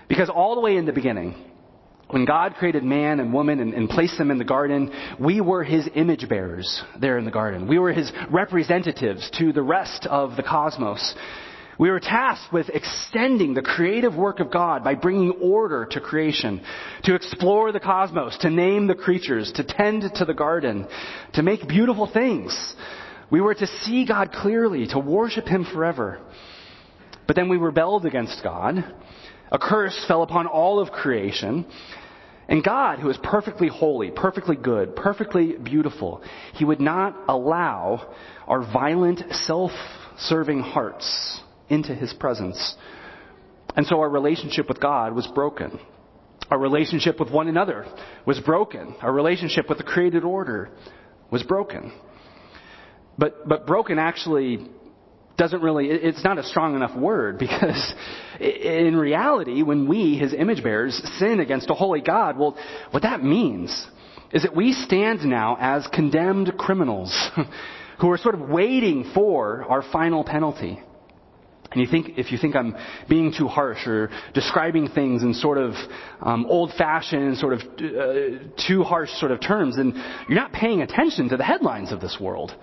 Because 0.08 0.30
all 0.30 0.54
the 0.54 0.62
way 0.62 0.78
in 0.78 0.86
the 0.86 0.94
beginning, 0.94 1.34
when 2.08 2.24
God 2.24 2.54
created 2.54 2.84
man 2.84 3.18
and 3.18 3.32
woman 3.32 3.60
and, 3.60 3.74
and, 3.74 3.88
placed 3.88 4.16
them 4.16 4.30
in 4.30 4.38
the 4.38 4.44
garden, 4.44 4.92
we 5.18 5.40
were 5.40 5.64
his 5.64 5.88
image 5.94 6.28
bearers 6.28 6.82
there 7.00 7.18
in 7.18 7.24
the 7.24 7.30
garden. 7.32 7.66
We 7.66 7.78
were 7.78 7.92
his 7.92 8.12
representatives 8.30 9.28
to 9.38 9.52
the 9.52 9.62
rest 9.62 10.06
of 10.06 10.36
the 10.36 10.44
cosmos. 10.44 11.14
We 11.78 11.90
were 11.90 12.00
tasked 12.00 12.52
with 12.52 12.68
extending 12.70 13.54
the 13.54 13.62
creative 13.62 14.14
work 14.14 14.40
of 14.40 14.52
God 14.52 14.82
by 14.82 14.94
bringing 14.94 15.32
order 15.42 15.84
to 15.90 16.00
creation, 16.00 16.62
to 17.04 17.14
explore 17.14 17.72
the 17.72 17.80
cosmos, 17.80 18.38
to 18.38 18.50
name 18.50 18.86
the 18.86 18.94
creatures, 18.94 19.52
to 19.56 19.64
tend 19.64 20.04
to 20.14 20.24
the 20.24 20.32
garden, 20.32 20.86
to 21.34 21.42
make 21.42 21.68
beautiful 21.68 22.10
things. 22.10 22.74
We 23.30 23.40
were 23.40 23.54
to 23.54 23.66
see 23.66 24.06
God 24.06 24.32
clearly, 24.32 24.86
to 24.88 24.98
worship 24.98 25.46
him 25.46 25.64
forever. 25.64 26.20
But 27.26 27.34
then 27.34 27.48
we 27.48 27.56
rebelled 27.56 28.06
against 28.06 28.42
God 28.42 28.84
a 29.50 29.58
curse 29.58 30.04
fell 30.08 30.22
upon 30.22 30.46
all 30.46 30.80
of 30.80 30.90
creation. 30.90 31.66
And 32.48 32.62
God, 32.62 33.00
who 33.00 33.10
is 33.10 33.18
perfectly 33.22 33.68
holy, 33.68 34.10
perfectly 34.10 34.56
good, 34.56 34.94
perfectly 34.94 35.54
beautiful, 35.56 36.22
He 36.54 36.64
would 36.64 36.80
not 36.80 37.16
allow 37.28 38.14
our 38.46 38.60
violent, 38.60 39.22
self-serving 39.32 40.60
hearts 40.60 41.40
into 41.68 41.94
His 41.94 42.12
presence. 42.12 42.76
And 43.74 43.86
so 43.86 44.00
our 44.00 44.08
relationship 44.08 44.68
with 44.68 44.80
God 44.80 45.14
was 45.14 45.26
broken. 45.26 45.78
Our 46.50 46.58
relationship 46.58 47.18
with 47.18 47.30
one 47.30 47.48
another 47.48 47.84
was 48.24 48.38
broken. 48.38 48.94
Our 49.00 49.12
relationship 49.12 49.68
with 49.68 49.78
the 49.78 49.84
created 49.84 50.22
order 50.22 50.70
was 51.30 51.42
broken. 51.42 51.92
But, 53.18 53.48
but 53.48 53.66
broken 53.66 53.98
actually 53.98 54.68
doesn't 55.36 55.60
really, 55.62 55.88
it's 55.88 56.24
not 56.24 56.38
a 56.38 56.42
strong 56.42 56.74
enough 56.74 56.96
word 56.96 57.38
because 57.38 57.94
in 58.40 58.96
reality, 58.96 59.62
when 59.62 59.86
we, 59.88 60.16
his 60.16 60.32
image 60.32 60.62
bearers, 60.62 61.00
sin 61.18 61.40
against 61.40 61.70
a 61.70 61.74
holy 61.74 62.00
God, 62.00 62.38
well, 62.38 62.56
what 62.90 63.02
that 63.02 63.22
means 63.22 63.86
is 64.32 64.42
that 64.42 64.54
we 64.54 64.72
stand 64.72 65.24
now 65.24 65.56
as 65.60 65.86
condemned 65.88 66.56
criminals 66.58 67.30
who 68.00 68.10
are 68.10 68.18
sort 68.18 68.34
of 68.34 68.48
waiting 68.48 69.10
for 69.14 69.64
our 69.64 69.82
final 69.92 70.24
penalty. 70.24 70.80
And 71.72 71.80
you 71.80 71.86
think, 71.86 72.16
if 72.16 72.30
you 72.32 72.38
think 72.38 72.54
I'm 72.54 72.76
being 73.08 73.34
too 73.36 73.48
harsh 73.48 73.86
or 73.86 74.10
describing 74.34 74.88
things 74.88 75.22
in 75.22 75.34
sort 75.34 75.58
of 75.58 75.74
um, 76.20 76.46
old-fashioned, 76.46 77.36
sort 77.38 77.54
of 77.54 77.60
uh, 77.60 78.64
too 78.66 78.82
harsh 78.82 79.10
sort 79.18 79.32
of 79.32 79.40
terms, 79.40 79.76
then 79.76 79.92
you're 80.28 80.38
not 80.38 80.52
paying 80.52 80.82
attention 80.82 81.28
to 81.30 81.36
the 81.36 81.44
headlines 81.44 81.92
of 81.92 82.00
this 82.00 82.18
world. 82.20 82.54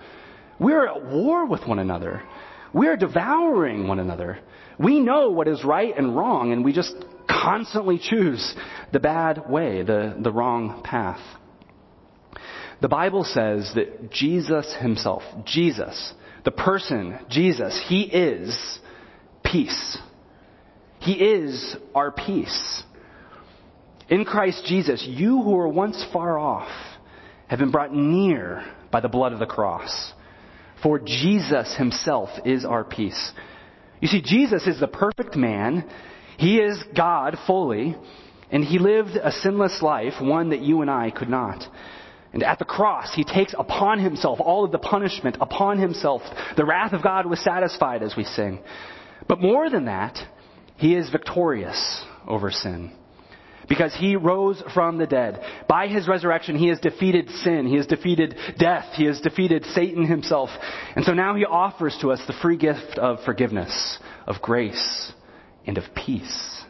We're 0.58 0.86
at 0.86 1.04
war 1.04 1.46
with 1.46 1.66
one 1.66 1.78
another. 1.78 2.22
We're 2.74 2.96
devouring 2.96 3.86
one 3.86 4.00
another. 4.00 4.40
We 4.78 4.98
know 4.98 5.30
what 5.30 5.48
is 5.48 5.64
right 5.64 5.96
and 5.96 6.16
wrong, 6.16 6.52
and 6.52 6.64
we 6.64 6.72
just 6.72 6.94
constantly 7.30 7.98
choose 7.98 8.54
the 8.92 8.98
bad 9.00 9.48
way, 9.48 9.82
the, 9.82 10.16
the 10.20 10.32
wrong 10.32 10.82
path. 10.82 11.20
The 12.80 12.88
Bible 12.88 13.24
says 13.24 13.70
that 13.76 14.10
Jesus 14.10 14.74
himself, 14.74 15.22
Jesus, 15.46 16.12
the 16.44 16.50
person, 16.50 17.18
Jesus, 17.30 17.82
he 17.88 18.02
is 18.02 18.80
peace. 19.44 19.98
He 20.98 21.12
is 21.12 21.76
our 21.94 22.10
peace. 22.10 22.82
In 24.08 24.24
Christ 24.24 24.64
Jesus, 24.66 25.04
you 25.06 25.42
who 25.42 25.52
were 25.52 25.68
once 25.68 26.04
far 26.12 26.38
off 26.38 26.68
have 27.46 27.58
been 27.58 27.70
brought 27.70 27.94
near 27.94 28.64
by 28.90 29.00
the 29.00 29.08
blood 29.08 29.32
of 29.32 29.38
the 29.38 29.46
cross. 29.46 30.12
For 30.84 31.00
Jesus 31.00 31.74
himself 31.76 32.28
is 32.44 32.66
our 32.66 32.84
peace. 32.84 33.32
You 34.00 34.08
see, 34.08 34.20
Jesus 34.20 34.66
is 34.66 34.78
the 34.78 34.86
perfect 34.86 35.34
man. 35.34 35.90
He 36.36 36.58
is 36.58 36.78
God 36.94 37.38
fully, 37.46 37.96
and 38.50 38.62
he 38.62 38.78
lived 38.78 39.16
a 39.16 39.32
sinless 39.32 39.80
life, 39.80 40.12
one 40.20 40.50
that 40.50 40.60
you 40.60 40.82
and 40.82 40.90
I 40.90 41.10
could 41.10 41.30
not. 41.30 41.64
And 42.34 42.42
at 42.42 42.58
the 42.58 42.66
cross, 42.66 43.14
he 43.14 43.24
takes 43.24 43.54
upon 43.58 43.98
himself 43.98 44.40
all 44.40 44.66
of 44.66 44.72
the 44.72 44.78
punishment 44.78 45.38
upon 45.40 45.78
himself. 45.78 46.20
The 46.58 46.66
wrath 46.66 46.92
of 46.92 47.02
God 47.02 47.24
was 47.24 47.42
satisfied, 47.42 48.02
as 48.02 48.14
we 48.14 48.24
sing. 48.24 48.60
But 49.26 49.40
more 49.40 49.70
than 49.70 49.86
that, 49.86 50.18
he 50.76 50.94
is 50.94 51.08
victorious 51.08 52.04
over 52.28 52.50
sin 52.50 52.92
because 53.68 53.94
he 53.94 54.16
rose 54.16 54.62
from 54.72 54.98
the 54.98 55.06
dead. 55.06 55.40
By 55.68 55.88
his 55.88 56.08
resurrection, 56.08 56.56
he 56.56 56.68
has 56.68 56.80
defeated 56.80 57.30
sin. 57.30 57.66
He 57.66 57.76
has 57.76 57.86
defeated 57.86 58.36
death. 58.58 58.86
He 58.94 59.04
has 59.04 59.20
defeated 59.20 59.64
Satan 59.66 60.06
himself. 60.06 60.50
And 60.96 61.04
so 61.04 61.12
now 61.12 61.34
he 61.34 61.44
offers 61.44 61.96
to 62.00 62.10
us 62.12 62.20
the 62.26 62.34
free 62.42 62.56
gift 62.56 62.98
of 62.98 63.24
forgiveness, 63.24 63.98
of 64.26 64.42
grace, 64.42 65.12
and 65.66 65.78
of 65.78 65.84
peace 65.94 66.62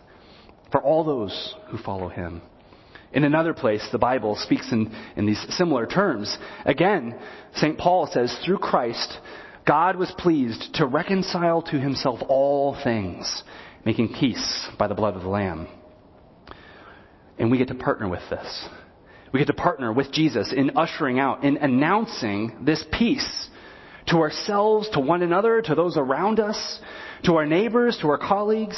for 0.70 0.82
all 0.82 1.04
those 1.04 1.54
who 1.68 1.78
follow 1.78 2.08
him. 2.08 2.42
In 3.12 3.22
another 3.22 3.54
place, 3.54 3.86
the 3.92 3.98
Bible 3.98 4.34
speaks 4.34 4.72
in, 4.72 4.92
in 5.16 5.24
these 5.24 5.40
similar 5.50 5.86
terms. 5.86 6.36
Again, 6.64 7.16
St. 7.54 7.78
Paul 7.78 8.08
says, 8.12 8.36
through 8.44 8.58
Christ, 8.58 9.18
God 9.64 9.94
was 9.94 10.12
pleased 10.18 10.74
to 10.74 10.86
reconcile 10.86 11.62
to 11.62 11.78
himself 11.78 12.18
all 12.28 12.76
things, 12.82 13.44
making 13.84 14.14
peace 14.18 14.68
by 14.78 14.88
the 14.88 14.96
blood 14.96 15.14
of 15.14 15.22
the 15.22 15.28
Lamb. 15.28 15.68
And 17.38 17.50
we 17.50 17.58
get 17.58 17.68
to 17.68 17.74
partner 17.74 18.08
with 18.08 18.22
this. 18.30 18.68
We 19.32 19.40
get 19.40 19.48
to 19.48 19.54
partner 19.54 19.92
with 19.92 20.12
Jesus 20.12 20.52
in 20.52 20.76
ushering 20.76 21.18
out, 21.18 21.42
in 21.42 21.56
announcing 21.56 22.64
this 22.64 22.84
peace 22.92 23.48
to 24.06 24.18
ourselves, 24.18 24.88
to 24.90 25.00
one 25.00 25.22
another, 25.22 25.60
to 25.62 25.74
those 25.74 25.96
around 25.96 26.38
us, 26.38 26.78
to 27.24 27.36
our 27.36 27.46
neighbors, 27.46 27.98
to 28.02 28.08
our 28.10 28.18
colleagues. 28.18 28.76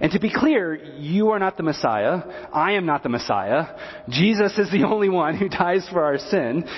And 0.00 0.12
to 0.12 0.20
be 0.20 0.32
clear, 0.32 0.74
you 0.74 1.30
are 1.30 1.38
not 1.38 1.56
the 1.56 1.62
Messiah. 1.62 2.22
I 2.52 2.72
am 2.72 2.86
not 2.86 3.02
the 3.02 3.08
Messiah. 3.08 3.76
Jesus 4.08 4.58
is 4.58 4.70
the 4.70 4.84
only 4.86 5.08
one 5.08 5.36
who 5.36 5.48
dies 5.48 5.88
for 5.88 6.04
our 6.04 6.18
sin. 6.18 6.68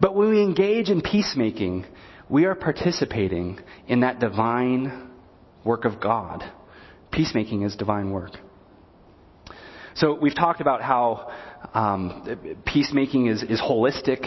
But 0.00 0.14
when 0.14 0.28
we 0.28 0.42
engage 0.42 0.90
in 0.90 1.00
peacemaking, 1.00 1.86
we 2.28 2.44
are 2.44 2.54
participating 2.54 3.60
in 3.86 4.00
that 4.00 4.20
divine 4.20 5.10
work 5.64 5.84
of 5.84 6.00
God. 6.00 6.44
Peacemaking 7.10 7.62
is 7.62 7.74
divine 7.76 8.10
work. 8.10 8.32
So 9.98 10.14
we've 10.14 10.34
talked 10.34 10.60
about 10.60 10.80
how 10.80 11.28
um, 11.74 12.62
peacemaking 12.64 13.26
is, 13.26 13.42
is 13.42 13.60
holistic, 13.60 14.22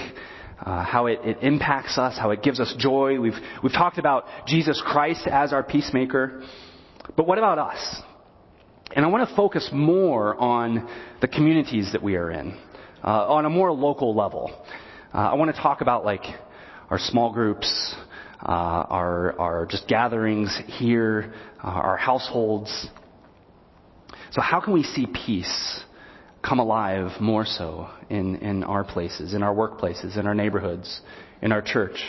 uh, 0.59 0.83
how 0.83 1.05
it, 1.05 1.19
it, 1.23 1.37
impacts 1.43 1.97
us, 1.97 2.17
how 2.17 2.31
it 2.31 2.43
gives 2.43 2.59
us 2.59 2.75
joy. 2.77 3.21
We've, 3.21 3.37
we've 3.63 3.71
talked 3.71 3.97
about 3.97 4.25
Jesus 4.45 4.83
Christ 4.85 5.27
as 5.27 5.53
our 5.53 5.63
peacemaker. 5.63 6.43
But 7.15 7.25
what 7.25 7.37
about 7.37 7.57
us? 7.57 8.01
And 8.93 9.05
I 9.05 9.07
want 9.07 9.29
to 9.29 9.33
focus 9.33 9.69
more 9.71 10.35
on 10.35 10.89
the 11.21 11.29
communities 11.29 11.93
that 11.93 12.03
we 12.03 12.17
are 12.17 12.29
in, 12.31 12.59
uh, 13.01 13.31
on 13.33 13.45
a 13.45 13.49
more 13.49 13.71
local 13.71 14.13
level. 14.13 14.51
Uh, 15.13 15.19
I 15.19 15.35
want 15.35 15.55
to 15.55 15.61
talk 15.61 15.79
about 15.79 16.03
like 16.03 16.25
our 16.89 16.99
small 16.99 17.31
groups, 17.31 17.95
uh, 18.45 18.51
our, 18.51 19.39
our 19.39 19.65
just 19.67 19.87
gatherings 19.87 20.53
here, 20.67 21.33
uh, 21.63 21.67
our 21.67 21.95
households, 21.95 22.89
so 24.31 24.41
how 24.41 24.59
can 24.59 24.73
we 24.73 24.83
see 24.83 25.07
peace 25.07 25.81
come 26.43 26.59
alive 26.59 27.19
more 27.19 27.45
so 27.45 27.89
in, 28.09 28.37
in 28.37 28.63
our 28.63 28.83
places, 28.83 29.33
in 29.33 29.43
our 29.43 29.53
workplaces, 29.53 30.17
in 30.17 30.25
our 30.25 30.33
neighborhoods, 30.35 31.01
in 31.41 31.51
our 31.51 31.61
church, 31.61 32.01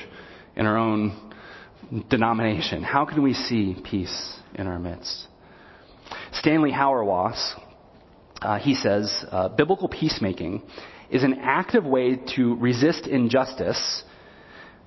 in 0.56 0.66
our 0.66 0.76
own 0.76 1.32
denomination? 2.08 2.82
How 2.82 3.04
can 3.04 3.22
we 3.22 3.34
see 3.34 3.76
peace 3.84 4.36
in 4.54 4.66
our 4.66 4.78
midst? 4.78 5.26
Stanley 6.32 6.70
Hauerwas, 6.70 7.60
uh, 8.40 8.58
he 8.58 8.74
says, 8.74 9.24
uh, 9.30 9.48
biblical 9.48 9.88
peacemaking 9.88 10.62
is 11.10 11.24
an 11.24 11.38
active 11.40 11.84
way 11.84 12.16
to 12.36 12.54
resist 12.56 13.06
injustice 13.06 14.02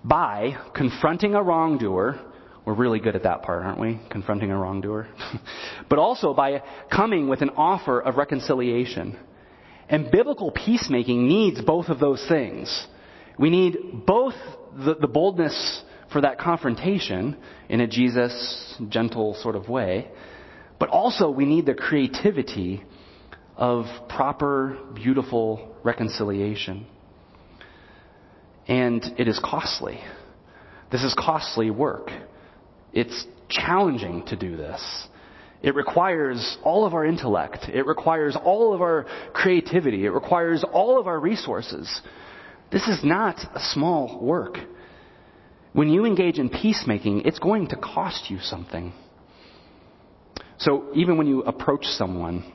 by 0.04 0.58
confronting 0.74 1.36
a 1.36 1.44
wrongdoer. 1.44 2.20
We're 2.66 2.74
really 2.74 3.00
good 3.00 3.16
at 3.16 3.24
that 3.24 3.44
part, 3.44 3.64
aren't 3.64 3.80
we? 3.80 4.00
Confronting 4.10 4.50
a 4.50 4.58
wrongdoer. 4.58 5.08
but 5.90 6.00
also 6.00 6.34
by 6.34 6.64
coming 6.92 7.30
with 7.30 7.42
an 7.42 7.52
offer 7.52 8.00
of 8.02 8.16
reconciliation. 8.18 9.18
And 9.88 10.10
biblical 10.10 10.52
peacemaking 10.52 11.28
needs 11.28 11.62
both 11.62 11.90
of 11.90 12.00
those 12.00 12.26
things. 12.28 12.88
We 13.38 13.52
need 13.52 14.06
both 14.08 14.34
the, 14.76 14.96
the 14.96 15.08
boldness 15.08 15.84
for 16.12 16.22
that 16.22 16.40
confrontation 16.40 17.38
in 17.70 17.82
a 17.82 17.88
Jesus 17.88 18.76
gentle 18.90 19.36
sort 19.36 19.56
of 19.56 19.70
way, 19.70 20.08
but 20.80 20.90
also 20.90 21.30
we 21.30 21.46
need 21.46 21.66
the 21.66 21.76
creativity 21.76 22.84
of 23.58 23.86
proper, 24.10 24.78
beautiful 24.94 25.76
reconciliation. 25.84 26.88
And 28.68 29.04
it 29.18 29.28
is 29.28 29.40
costly. 29.44 30.00
This 30.92 31.04
is 31.04 31.14
costly 31.14 31.70
work. 31.70 32.10
It's 32.96 33.28
challenging 33.50 34.26
to 34.28 34.36
do 34.36 34.58
this. 34.58 35.08
It 35.62 35.76
requires 35.76 36.58
all 36.64 36.86
of 36.86 36.94
our 36.94 37.06
intellect. 37.06 37.66
It 37.68 37.86
requires 37.86 38.36
all 38.36 38.74
of 38.74 38.82
our 38.82 39.06
creativity. 39.34 40.06
It 40.06 40.12
requires 40.12 40.64
all 40.64 41.00
of 41.00 41.08
our 41.08 41.20
resources. 41.20 42.02
This 42.72 42.88
is 42.88 43.02
not 43.04 43.38
a 43.54 43.60
small 43.60 44.20
work. 44.22 44.58
When 45.74 45.90
you 45.90 46.06
engage 46.06 46.40
in 46.40 46.50
peacemaking, 46.50 47.24
it's 47.26 47.40
going 47.40 47.68
to 47.68 47.76
cost 47.76 48.30
you 48.30 48.40
something. 48.40 48.94
So 50.58 50.90
even 50.96 51.18
when 51.18 51.28
you 51.28 51.42
approach 51.44 51.86
someone, 51.86 52.50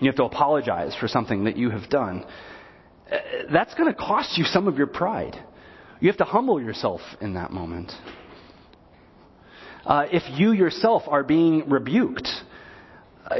you 0.00 0.08
have 0.08 0.16
to 0.16 0.24
apologize 0.24 0.96
for 0.98 1.08
something 1.08 1.44
that 1.44 1.56
you 1.56 1.70
have 1.70 1.90
done. 1.90 2.24
That's 3.52 3.74
going 3.74 3.92
to 3.92 3.98
cost 3.98 4.38
you 4.38 4.44
some 4.44 4.66
of 4.66 4.78
your 4.78 4.86
pride. 4.86 5.36
You 6.00 6.08
have 6.08 6.18
to 6.18 6.24
humble 6.24 6.60
yourself 6.60 7.00
in 7.20 7.34
that 7.34 7.50
moment. 7.50 7.92
Uh, 9.84 10.06
if 10.10 10.22
you 10.38 10.52
yourself 10.52 11.02
are 11.06 11.24
being 11.24 11.68
rebuked, 11.68 12.28
uh, 13.30 13.36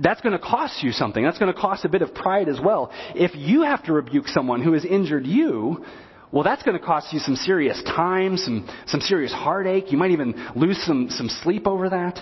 that's 0.00 0.20
going 0.20 0.32
to 0.32 0.38
cost 0.38 0.82
you 0.82 0.92
something. 0.92 1.22
That's 1.22 1.38
going 1.38 1.52
to 1.52 1.58
cost 1.58 1.84
a 1.84 1.88
bit 1.88 2.02
of 2.02 2.14
pride 2.14 2.48
as 2.48 2.60
well. 2.62 2.90
If 3.14 3.32
you 3.34 3.62
have 3.62 3.84
to 3.84 3.92
rebuke 3.92 4.26
someone 4.28 4.62
who 4.62 4.72
has 4.72 4.84
injured 4.84 5.26
you, 5.26 5.84
well, 6.32 6.42
that's 6.42 6.64
going 6.64 6.76
to 6.76 6.84
cost 6.84 7.12
you 7.12 7.20
some 7.20 7.36
serious 7.36 7.80
time, 7.84 8.36
some, 8.36 8.68
some 8.86 9.00
serious 9.00 9.32
heartache. 9.32 9.92
You 9.92 9.98
might 9.98 10.10
even 10.10 10.34
lose 10.56 10.78
some, 10.84 11.08
some 11.10 11.28
sleep 11.28 11.66
over 11.66 11.90
that. 11.90 12.18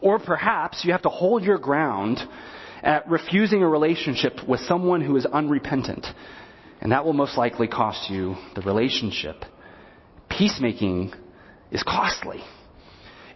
Or 0.00 0.18
perhaps 0.18 0.84
you 0.84 0.92
have 0.92 1.02
to 1.02 1.08
hold 1.08 1.42
your 1.42 1.58
ground 1.58 2.20
at 2.82 3.08
refusing 3.08 3.62
a 3.62 3.68
relationship 3.68 4.34
with 4.48 4.60
someone 4.60 5.00
who 5.00 5.16
is 5.16 5.26
unrepentant. 5.26 6.06
And 6.80 6.92
that 6.92 7.04
will 7.04 7.12
most 7.12 7.36
likely 7.36 7.68
cost 7.68 8.08
you 8.10 8.36
the 8.54 8.62
relationship. 8.62 9.44
Peacemaking 10.30 11.12
is 11.70 11.82
costly. 11.82 12.42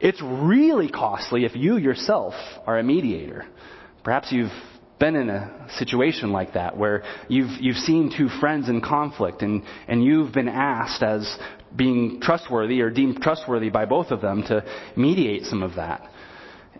It's 0.00 0.20
really 0.22 0.88
costly 0.88 1.44
if 1.44 1.54
you 1.54 1.76
yourself 1.76 2.34
are 2.66 2.78
a 2.78 2.82
mediator. 2.82 3.46
Perhaps 4.02 4.32
you've 4.32 4.52
been 4.98 5.16
in 5.16 5.28
a 5.28 5.66
situation 5.76 6.32
like 6.32 6.54
that 6.54 6.76
where 6.76 7.02
you've, 7.28 7.60
you've 7.60 7.76
seen 7.76 8.12
two 8.16 8.28
friends 8.40 8.68
in 8.68 8.80
conflict 8.80 9.42
and, 9.42 9.62
and 9.88 10.04
you've 10.04 10.32
been 10.32 10.48
asked 10.48 11.02
as 11.02 11.38
being 11.74 12.20
trustworthy 12.20 12.80
or 12.80 12.90
deemed 12.90 13.20
trustworthy 13.20 13.70
by 13.70 13.84
both 13.84 14.10
of 14.10 14.20
them 14.20 14.42
to 14.44 14.64
mediate 14.96 15.44
some 15.44 15.62
of 15.62 15.76
that. 15.76 16.08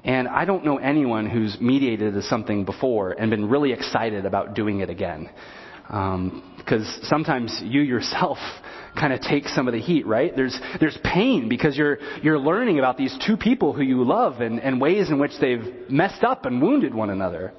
And 0.04 0.28
I 0.28 0.44
don't 0.44 0.64
know 0.64 0.76
anyone 0.76 1.29
who's 1.29 1.57
mediated 1.61 2.16
as 2.16 2.29
something 2.29 2.64
before 2.64 3.12
and 3.12 3.31
been 3.31 3.48
really 3.48 3.72
excited 3.72 4.26
about 4.26 4.55
doing 4.55 4.81
it 4.81 4.90
again. 4.90 5.31
Because 5.87 6.87
um, 6.87 7.01
sometimes 7.03 7.61
you 7.62 7.83
yourself 7.83 8.38
kind 8.99 9.12
of 9.12 9.20
take 9.20 9.49
some 9.49 9.66
of 9.66 9.75
the 9.75 9.81
heat, 9.81 10.07
right? 10.07 10.35
There's 10.35 10.59
there's 10.81 10.97
pain 11.03 11.49
because 11.49 11.77
you're 11.77 11.99
you're 12.23 12.38
learning 12.38 12.79
about 12.79 12.97
these 12.97 13.16
two 13.27 13.37
people 13.37 13.73
who 13.73 13.83
you 13.83 14.05
love 14.05 14.40
and, 14.40 14.61
and 14.61 14.81
ways 14.81 15.11
in 15.11 15.18
which 15.18 15.33
they've 15.40 15.90
messed 15.90 16.23
up 16.23 16.47
and 16.47 16.62
wounded 16.62 16.94
one 16.94 17.11
another. 17.11 17.53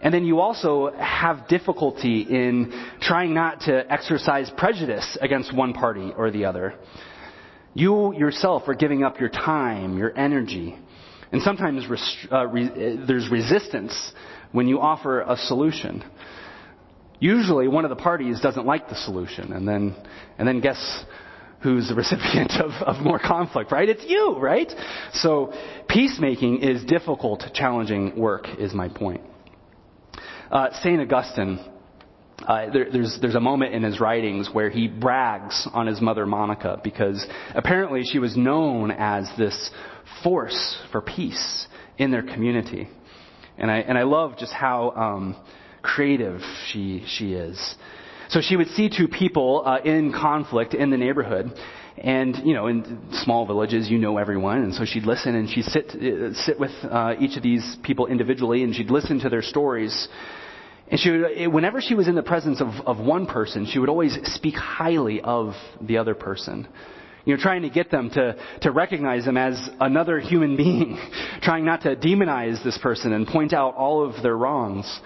And 0.00 0.12
then 0.12 0.26
you 0.26 0.40
also 0.40 0.92
have 0.98 1.48
difficulty 1.48 2.20
in 2.20 2.72
trying 3.00 3.32
not 3.32 3.60
to 3.62 3.90
exercise 3.90 4.50
prejudice 4.54 5.16
against 5.20 5.54
one 5.54 5.72
party 5.72 6.12
or 6.14 6.30
the 6.30 6.44
other. 6.44 6.74
You 7.72 8.14
yourself 8.14 8.64
are 8.68 8.74
giving 8.74 9.02
up 9.02 9.18
your 9.18 9.30
time, 9.30 9.96
your 9.96 10.16
energy. 10.16 10.78
And 11.32 11.40
sometimes 11.42 11.84
uh, 12.30 12.46
re- 12.46 12.98
there's 13.08 13.30
resistance 13.30 14.12
when 14.52 14.68
you 14.68 14.78
offer 14.78 15.22
a 15.22 15.36
solution. 15.36 16.04
Usually 17.20 17.68
one 17.68 17.84
of 17.84 17.90
the 17.90 17.96
parties 17.96 18.40
doesn't 18.40 18.66
like 18.66 18.88
the 18.88 18.96
solution 18.96 19.52
and 19.52 19.66
then, 19.66 19.94
and 20.38 20.46
then 20.46 20.60
guess 20.60 21.04
who's 21.62 21.88
the 21.88 21.94
recipient 21.96 22.52
of, 22.52 22.70
of 22.82 23.02
more 23.02 23.18
conflict, 23.18 23.72
right? 23.72 23.88
It's 23.88 24.04
you, 24.06 24.36
right? 24.38 24.70
So 25.14 25.52
peacemaking 25.88 26.62
is 26.62 26.84
difficult, 26.84 27.44
challenging 27.54 28.16
work 28.16 28.46
is 28.58 28.74
my 28.74 28.88
point. 28.88 29.22
Uh, 30.50 30.68
St. 30.82 31.00
Augustine, 31.00 31.58
uh, 32.46 32.70
there, 32.70 32.90
there's, 32.92 33.18
there's 33.20 33.34
a 33.34 33.40
moment 33.40 33.74
in 33.74 33.82
his 33.82 33.98
writings 34.00 34.50
where 34.52 34.68
he 34.68 34.88
brags 34.88 35.66
on 35.72 35.86
his 35.86 36.00
mother 36.00 36.26
Monica 36.26 36.80
because 36.84 37.24
apparently 37.54 38.02
she 38.04 38.18
was 38.18 38.36
known 38.36 38.90
as 38.90 39.28
this 39.38 39.70
force 40.22 40.76
for 40.92 41.00
peace 41.00 41.66
in 41.96 42.10
their 42.10 42.22
community. 42.22 42.88
And 43.56 43.70
I, 43.70 43.78
and 43.78 43.96
I 43.96 44.02
love 44.02 44.36
just 44.36 44.52
how 44.52 44.90
um, 44.90 45.36
creative 45.84 46.40
she, 46.66 47.04
she 47.06 47.34
is. 47.34 47.76
So 48.30 48.40
she 48.40 48.56
would 48.56 48.68
see 48.68 48.88
two 48.88 49.06
people 49.06 49.62
uh, 49.64 49.78
in 49.84 50.12
conflict 50.12 50.74
in 50.74 50.90
the 50.90 50.96
neighborhood, 50.96 51.52
and, 51.96 52.36
you 52.44 52.54
know, 52.54 52.66
in 52.66 53.00
small 53.12 53.46
villages, 53.46 53.88
you 53.88 53.98
know 53.98 54.18
everyone. 54.18 54.62
And 54.62 54.74
so 54.74 54.84
she'd 54.84 55.04
listen 55.04 55.36
and 55.36 55.48
she'd 55.48 55.66
sit, 55.66 55.90
uh, 55.90 56.34
sit 56.34 56.58
with 56.58 56.72
uh, 56.82 57.14
each 57.20 57.36
of 57.36 57.42
these 57.42 57.76
people 57.84 58.06
individually 58.06 58.64
and 58.64 58.74
she'd 58.74 58.90
listen 58.90 59.20
to 59.20 59.28
their 59.28 59.42
stories. 59.42 60.08
And 60.88 60.98
she 60.98 61.10
would, 61.10 61.52
whenever 61.52 61.80
she 61.80 61.94
was 61.94 62.08
in 62.08 62.16
the 62.16 62.22
presence 62.22 62.60
of, 62.60 62.68
of 62.84 62.98
one 62.98 63.26
person, 63.26 63.66
she 63.66 63.78
would 63.78 63.88
always 63.88 64.18
speak 64.24 64.54
highly 64.54 65.20
of 65.20 65.54
the 65.80 65.98
other 65.98 66.14
person. 66.14 66.66
You 67.24 67.36
know, 67.36 67.42
trying 67.42 67.62
to 67.62 67.70
get 67.70 67.90
them 67.90 68.10
to, 68.10 68.36
to 68.62 68.70
recognize 68.70 69.24
them 69.24 69.36
as 69.36 69.70
another 69.80 70.18
human 70.18 70.56
being, 70.58 70.98
trying 71.42 71.64
not 71.64 71.82
to 71.82 71.94
demonize 71.94 72.62
this 72.64 72.76
person 72.78 73.12
and 73.12 73.26
point 73.26 73.52
out 73.52 73.76
all 73.76 74.04
of 74.04 74.20
their 74.22 74.36
wrongs. 74.36 75.00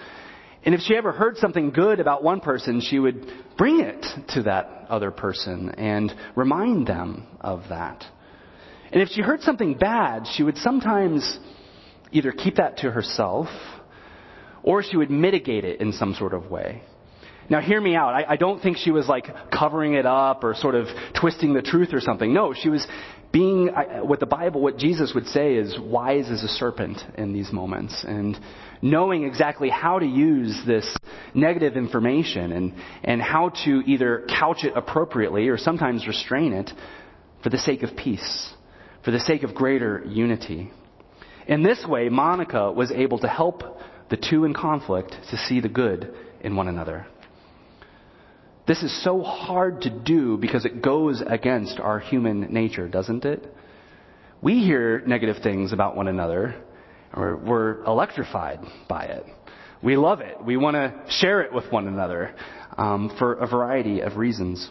And 0.63 0.75
if 0.75 0.81
she 0.81 0.95
ever 0.95 1.11
heard 1.11 1.37
something 1.37 1.71
good 1.71 1.99
about 1.99 2.23
one 2.23 2.41
person, 2.41 2.81
she 2.81 2.99
would 2.99 3.25
bring 3.57 3.79
it 3.79 4.05
to 4.33 4.43
that 4.43 4.85
other 4.89 5.11
person 5.11 5.69
and 5.77 6.13
remind 6.35 6.87
them 6.87 7.27
of 7.39 7.63
that. 7.69 8.03
And 8.91 9.01
if 9.01 9.09
she 9.09 9.21
heard 9.21 9.41
something 9.41 9.75
bad, 9.75 10.27
she 10.33 10.43
would 10.43 10.57
sometimes 10.57 11.39
either 12.11 12.31
keep 12.31 12.55
that 12.55 12.77
to 12.77 12.91
herself 12.91 13.47
or 14.63 14.83
she 14.83 14.97
would 14.97 15.11
mitigate 15.11 15.63
it 15.63 15.79
in 15.79 15.93
some 15.93 16.13
sort 16.13 16.33
of 16.33 16.49
way. 16.49 16.81
Now 17.49 17.61
hear 17.61 17.81
me 17.81 17.95
out. 17.95 18.13
I, 18.13 18.25
I, 18.29 18.35
don't 18.35 18.61
think 18.61 18.77
she 18.77 18.91
was 18.91 19.07
like 19.07 19.27
covering 19.51 19.93
it 19.93 20.05
up 20.05 20.43
or 20.43 20.53
sort 20.53 20.75
of 20.75 20.87
twisting 21.19 21.53
the 21.53 21.63
truth 21.63 21.93
or 21.93 21.99
something. 21.99 22.31
No, 22.31 22.53
she 22.53 22.69
was 22.69 22.85
being, 23.31 23.69
I, 23.69 24.01
what 24.01 24.19
the 24.19 24.25
Bible, 24.25 24.61
what 24.61 24.77
Jesus 24.77 25.13
would 25.13 25.27
say 25.27 25.55
is 25.55 25.77
wise 25.79 26.29
as 26.29 26.43
a 26.43 26.47
serpent 26.47 26.99
in 27.17 27.31
these 27.33 27.51
moments 27.51 28.03
and 28.07 28.39
knowing 28.81 29.23
exactly 29.23 29.69
how 29.69 29.99
to 29.99 30.05
use 30.05 30.59
this 30.65 30.97
negative 31.33 31.77
information 31.77 32.51
and, 32.51 32.73
and 33.03 33.21
how 33.21 33.49
to 33.65 33.83
either 33.85 34.25
couch 34.27 34.63
it 34.63 34.73
appropriately 34.75 35.47
or 35.49 35.57
sometimes 35.57 36.07
restrain 36.07 36.53
it 36.53 36.71
for 37.43 37.49
the 37.49 37.57
sake 37.57 37.83
of 37.83 37.95
peace, 37.95 38.53
for 39.03 39.11
the 39.11 39.19
sake 39.19 39.43
of 39.43 39.53
greater 39.53 40.03
unity. 40.07 40.71
In 41.47 41.63
this 41.63 41.85
way, 41.87 42.09
Monica 42.09 42.71
was 42.71 42.91
able 42.91 43.19
to 43.19 43.27
help 43.27 43.63
the 44.09 44.17
two 44.17 44.45
in 44.45 44.53
conflict 44.53 45.15
to 45.29 45.37
see 45.37 45.59
the 45.59 45.69
good 45.69 46.13
in 46.41 46.55
one 46.55 46.67
another. 46.67 47.05
This 48.69 48.83
is 48.83 49.03
so 49.03 49.23
hard 49.23 49.81
to 49.81 49.89
do 49.89 50.37
because 50.37 50.63
it 50.63 50.83
goes 50.83 51.23
against 51.25 51.79
our 51.79 51.97
human 51.97 52.53
nature, 52.53 52.87
doesn't 52.87 53.25
it? 53.25 53.51
We 54.43 54.59
hear 54.59 55.01
negative 55.07 55.37
things 55.41 55.73
about 55.73 55.95
one 55.95 56.07
another, 56.07 56.53
we're 57.17 57.83
electrified 57.85 58.59
by 58.87 59.05
it. 59.05 59.25
We 59.81 59.97
love 59.97 60.21
it. 60.21 60.45
We 60.45 60.55
want 60.55 60.75
to 60.75 61.03
share 61.09 61.41
it 61.41 61.51
with 61.51 61.71
one 61.71 61.87
another 61.87 62.35
um, 62.77 63.11
for 63.17 63.33
a 63.33 63.47
variety 63.47 64.01
of 64.01 64.17
reasons. 64.17 64.69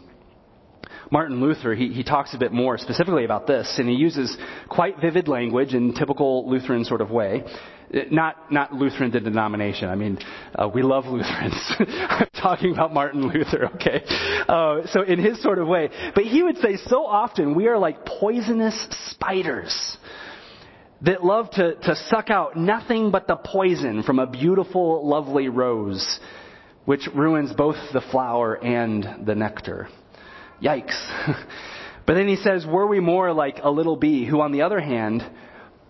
Martin 1.11 1.41
Luther, 1.41 1.75
he, 1.75 1.93
he 1.93 2.05
talks 2.05 2.33
a 2.35 2.39
bit 2.39 2.53
more 2.53 2.79
specifically 2.79 3.25
about 3.25 3.49
this, 3.49 3.81
and 3.81 3.89
he 3.89 3.97
uses 3.97 4.37
quite 4.69 5.01
vivid 5.01 5.27
language 5.27 5.75
in 5.75 5.93
typical 5.93 6.49
Lutheran 6.49 6.85
sort 6.85 7.01
of 7.01 7.11
way. 7.11 7.43
Not, 7.91 8.53
not 8.53 8.73
Lutheran 8.73 9.11
the 9.11 9.21
denomination. 9.21 9.89
I 9.89 9.95
mean, 9.95 10.19
uh, 10.55 10.69
we 10.69 10.83
love 10.83 11.07
Lutherans. 11.07 11.55
I'm 11.81 12.29
talking 12.39 12.73
about 12.73 12.93
Martin 12.93 13.23
Luther, 13.29 13.71
okay? 13.77 14.05
Uh, 14.47 14.87
so 14.93 15.03
in 15.03 15.19
his 15.19 15.43
sort 15.43 15.59
of 15.59 15.69
way. 15.69 15.89
But 16.15 16.25
he 16.25 16.43
would 16.43 16.59
say 16.59 16.77
so 16.77 17.07
often 17.07 17.55
we 17.55 17.67
are 17.67 17.79
like 17.79 18.05
poisonous 18.05 18.89
spiders 19.11 19.97
that 21.01 21.25
love 21.25 21.51
to, 21.53 21.77
to 21.77 21.97
suck 22.09 22.29
out 22.29 22.57
nothing 22.57 23.11
but 23.11 23.27
the 23.27 23.37
poison 23.37 24.03
from 24.03 24.19
a 24.19 24.27
beautiful, 24.27 25.09
lovely 25.09 25.49
rose, 25.49 26.21
which 26.85 27.09
ruins 27.15 27.55
both 27.55 27.77
the 27.95 28.03
flower 28.11 28.55
and 28.63 29.27
the 29.27 29.35
nectar. 29.35 29.89
Yikes. 30.63 30.99
but 32.07 32.15
then 32.15 32.29
he 32.29 32.37
says, 32.37 32.67
were 32.67 32.87
we 32.87 33.01
more 33.01 33.33
like 33.33 33.61
a 33.63 33.71
little 33.71 33.97
bee 33.97 34.27
who, 34.27 34.43
on 34.43 34.53
the 34.53 34.63
other 34.63 34.81
hand, 34.81 35.23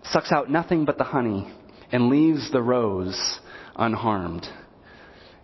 sucks 0.03 0.31
out 0.31 0.49
nothing 0.49 0.85
but 0.85 0.97
the 0.97 1.03
honey 1.03 1.51
and 1.91 2.09
leaves 2.09 2.51
the 2.51 2.61
rose 2.61 3.39
unharmed? 3.75 4.47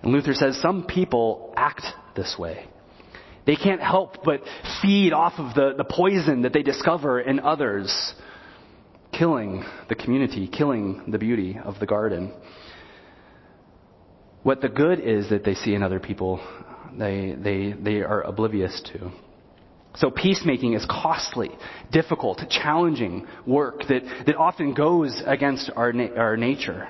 And 0.01 0.11
Luther 0.11 0.33
says 0.33 0.59
some 0.61 0.85
people 0.85 1.53
act 1.57 1.83
this 2.15 2.35
way. 2.37 2.67
They 3.45 3.55
can't 3.55 3.81
help 3.81 4.23
but 4.23 4.41
feed 4.81 5.13
off 5.13 5.33
of 5.37 5.53
the, 5.53 5.73
the 5.77 5.83
poison 5.83 6.41
that 6.43 6.53
they 6.53 6.63
discover 6.63 7.19
in 7.19 7.39
others, 7.39 8.13
killing 9.11 9.63
the 9.87 9.95
community, 9.95 10.47
killing 10.47 11.03
the 11.07 11.19
beauty 11.19 11.59
of 11.63 11.79
the 11.79 11.85
garden. 11.85 12.33
What 14.43 14.61
the 14.61 14.69
good 14.69 14.99
is 14.99 15.29
that 15.29 15.43
they 15.43 15.55
see 15.55 15.73
in 15.73 15.83
other 15.83 15.99
people, 15.99 16.39
they, 16.97 17.35
they, 17.37 17.73
they 17.73 18.01
are 18.01 18.21
oblivious 18.21 18.81
to. 18.93 19.11
So 19.97 20.11
peacemaking 20.11 20.73
is 20.73 20.85
costly, 20.89 21.51
difficult, 21.91 22.41
challenging 22.49 23.27
work 23.45 23.81
that, 23.87 24.03
that 24.25 24.35
often 24.35 24.73
goes 24.73 25.21
against 25.25 25.71
our, 25.75 25.93
na- 25.93 26.15
our 26.15 26.37
nature. 26.37 26.89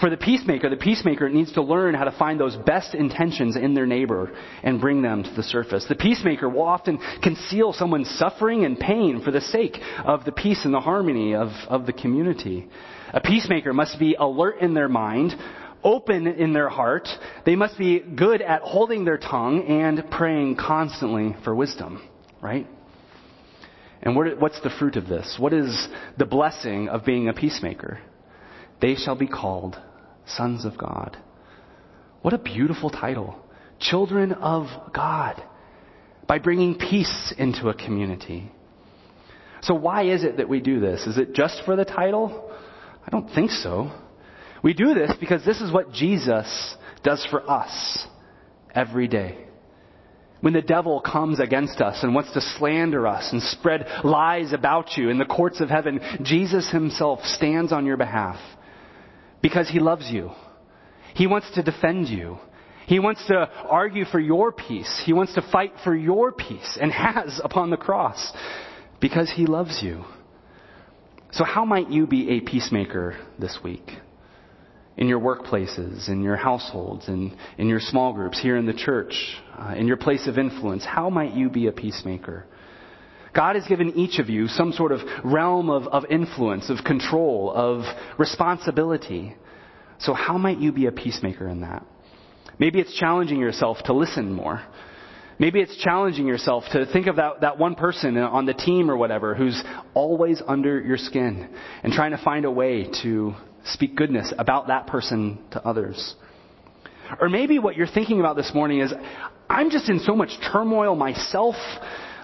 For 0.00 0.10
the 0.10 0.16
peacemaker, 0.16 0.70
the 0.70 0.76
peacemaker 0.76 1.28
needs 1.28 1.52
to 1.52 1.62
learn 1.62 1.94
how 1.94 2.04
to 2.04 2.12
find 2.12 2.38
those 2.38 2.56
best 2.56 2.94
intentions 2.94 3.56
in 3.56 3.74
their 3.74 3.86
neighbor 3.86 4.32
and 4.62 4.80
bring 4.80 5.02
them 5.02 5.22
to 5.22 5.30
the 5.30 5.42
surface. 5.42 5.86
The 5.88 5.94
peacemaker 5.94 6.48
will 6.48 6.62
often 6.62 6.98
conceal 7.22 7.72
someone's 7.72 8.10
suffering 8.10 8.64
and 8.64 8.78
pain 8.78 9.22
for 9.22 9.30
the 9.30 9.40
sake 9.40 9.78
of 10.04 10.24
the 10.24 10.32
peace 10.32 10.64
and 10.64 10.72
the 10.72 10.80
harmony 10.80 11.34
of, 11.34 11.48
of 11.68 11.86
the 11.86 11.92
community. 11.92 12.68
A 13.12 13.20
peacemaker 13.20 13.72
must 13.72 13.98
be 13.98 14.14
alert 14.18 14.60
in 14.60 14.74
their 14.74 14.88
mind, 14.88 15.34
open 15.84 16.26
in 16.26 16.52
their 16.52 16.68
heart. 16.68 17.08
They 17.46 17.56
must 17.56 17.78
be 17.78 18.00
good 18.00 18.42
at 18.42 18.62
holding 18.62 19.04
their 19.04 19.18
tongue 19.18 19.64
and 19.66 20.10
praying 20.10 20.56
constantly 20.56 21.36
for 21.44 21.54
wisdom, 21.54 22.08
right? 22.40 22.66
And 24.02 24.16
what's 24.16 24.60
the 24.62 24.70
fruit 24.78 24.96
of 24.96 25.08
this? 25.08 25.36
What 25.38 25.52
is 25.52 25.88
the 26.16 26.24
blessing 26.24 26.88
of 26.88 27.04
being 27.04 27.28
a 27.28 27.32
peacemaker? 27.32 28.00
They 28.80 28.94
shall 28.94 29.16
be 29.16 29.26
called 29.26 29.76
sons 30.26 30.64
of 30.64 30.78
God. 30.78 31.16
What 32.22 32.34
a 32.34 32.38
beautiful 32.38 32.90
title. 32.90 33.36
Children 33.80 34.32
of 34.32 34.66
God. 34.92 35.42
By 36.26 36.38
bringing 36.38 36.76
peace 36.76 37.34
into 37.36 37.68
a 37.68 37.74
community. 37.74 38.52
So 39.62 39.74
why 39.74 40.04
is 40.04 40.22
it 40.22 40.36
that 40.36 40.48
we 40.48 40.60
do 40.60 40.78
this? 40.78 41.06
Is 41.06 41.18
it 41.18 41.32
just 41.34 41.62
for 41.64 41.74
the 41.74 41.84
title? 41.84 42.52
I 43.04 43.10
don't 43.10 43.28
think 43.34 43.50
so. 43.50 43.90
We 44.62 44.74
do 44.74 44.94
this 44.94 45.12
because 45.20 45.44
this 45.44 45.60
is 45.60 45.72
what 45.72 45.92
Jesus 45.92 46.76
does 47.02 47.26
for 47.30 47.48
us 47.48 48.06
every 48.74 49.08
day. 49.08 49.38
When 50.40 50.52
the 50.52 50.62
devil 50.62 51.00
comes 51.00 51.40
against 51.40 51.80
us 51.80 52.02
and 52.02 52.14
wants 52.14 52.32
to 52.32 52.40
slander 52.40 53.06
us 53.06 53.32
and 53.32 53.42
spread 53.42 53.86
lies 54.04 54.52
about 54.52 54.96
you 54.96 55.08
in 55.10 55.18
the 55.18 55.24
courts 55.24 55.60
of 55.60 55.68
heaven, 55.68 56.00
Jesus 56.22 56.70
himself 56.70 57.20
stands 57.24 57.72
on 57.72 57.86
your 57.86 57.96
behalf 57.96 58.38
because 59.42 59.68
he 59.68 59.80
loves 59.80 60.08
you. 60.10 60.30
He 61.14 61.26
wants 61.26 61.50
to 61.54 61.62
defend 61.62 62.08
you. 62.08 62.38
He 62.86 63.00
wants 63.00 63.26
to 63.26 63.50
argue 63.68 64.04
for 64.04 64.20
your 64.20 64.52
peace. 64.52 65.02
He 65.04 65.12
wants 65.12 65.34
to 65.34 65.42
fight 65.42 65.72
for 65.82 65.94
your 65.94 66.30
peace 66.30 66.78
and 66.80 66.92
has 66.92 67.40
upon 67.42 67.70
the 67.70 67.76
cross 67.76 68.32
because 69.00 69.30
he 69.34 69.46
loves 69.46 69.80
you. 69.82 70.04
So 71.32 71.44
how 71.44 71.64
might 71.64 71.90
you 71.90 72.06
be 72.06 72.30
a 72.30 72.40
peacemaker 72.40 73.16
this 73.38 73.58
week? 73.62 73.90
In 74.98 75.06
your 75.06 75.20
workplaces, 75.20 76.08
in 76.08 76.22
your 76.22 76.36
households, 76.36 77.06
in, 77.08 77.34
in 77.56 77.68
your 77.68 77.78
small 77.78 78.12
groups, 78.12 78.40
here 78.40 78.56
in 78.56 78.66
the 78.66 78.74
church, 78.74 79.14
uh, 79.56 79.74
in 79.76 79.86
your 79.86 79.96
place 79.96 80.26
of 80.26 80.36
influence? 80.36 80.84
How 80.84 81.08
might 81.08 81.34
you 81.34 81.48
be 81.48 81.68
a 81.68 81.72
peacemaker? 81.72 82.44
God 83.34 83.54
has 83.54 83.64
given 83.68 83.96
each 83.96 84.18
of 84.18 84.28
you 84.28 84.48
some 84.48 84.72
sort 84.72 84.90
of 84.90 85.00
realm 85.24 85.70
of, 85.70 85.86
of 85.86 86.04
influence, 86.10 86.68
of 86.68 86.78
control, 86.84 87.52
of 87.54 87.84
responsibility. 88.18 89.36
So 90.00 90.14
how 90.14 90.36
might 90.36 90.58
you 90.58 90.72
be 90.72 90.86
a 90.86 90.92
peacemaker 90.92 91.48
in 91.48 91.60
that? 91.60 91.86
Maybe 92.58 92.80
it's 92.80 92.94
challenging 92.98 93.38
yourself 93.38 93.78
to 93.84 93.92
listen 93.92 94.32
more. 94.32 94.62
Maybe 95.38 95.60
it's 95.60 95.76
challenging 95.76 96.26
yourself 96.26 96.64
to 96.72 96.84
think 96.86 97.06
of 97.06 97.16
that, 97.16 97.42
that 97.42 97.58
one 97.58 97.76
person 97.76 98.16
on 98.16 98.44
the 98.44 98.54
team 98.54 98.90
or 98.90 98.96
whatever 98.96 99.36
who's 99.36 99.62
always 99.94 100.42
under 100.46 100.80
your 100.80 100.96
skin 100.96 101.48
and 101.84 101.92
trying 101.92 102.10
to 102.10 102.22
find 102.24 102.44
a 102.44 102.50
way 102.50 102.90
to 103.02 103.34
speak 103.64 103.94
goodness 103.94 104.32
about 104.36 104.66
that 104.66 104.88
person 104.88 105.38
to 105.52 105.64
others. 105.64 106.14
Or 107.20 107.28
maybe 107.28 107.58
what 107.58 107.76
you're 107.76 107.86
thinking 107.86 108.18
about 108.18 108.36
this 108.36 108.50
morning 108.52 108.80
is, 108.80 108.92
I'm 109.48 109.70
just 109.70 109.88
in 109.88 110.00
so 110.00 110.14
much 110.14 110.30
turmoil 110.52 110.94
myself. 110.96 111.54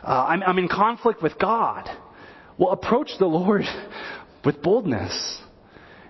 Uh, 0.02 0.26
I'm, 0.28 0.42
I'm 0.42 0.58
in 0.58 0.68
conflict 0.68 1.22
with 1.22 1.38
God. 1.38 1.88
Well, 2.58 2.72
approach 2.72 3.10
the 3.18 3.26
Lord 3.26 3.62
with 4.44 4.60
boldness, 4.60 5.40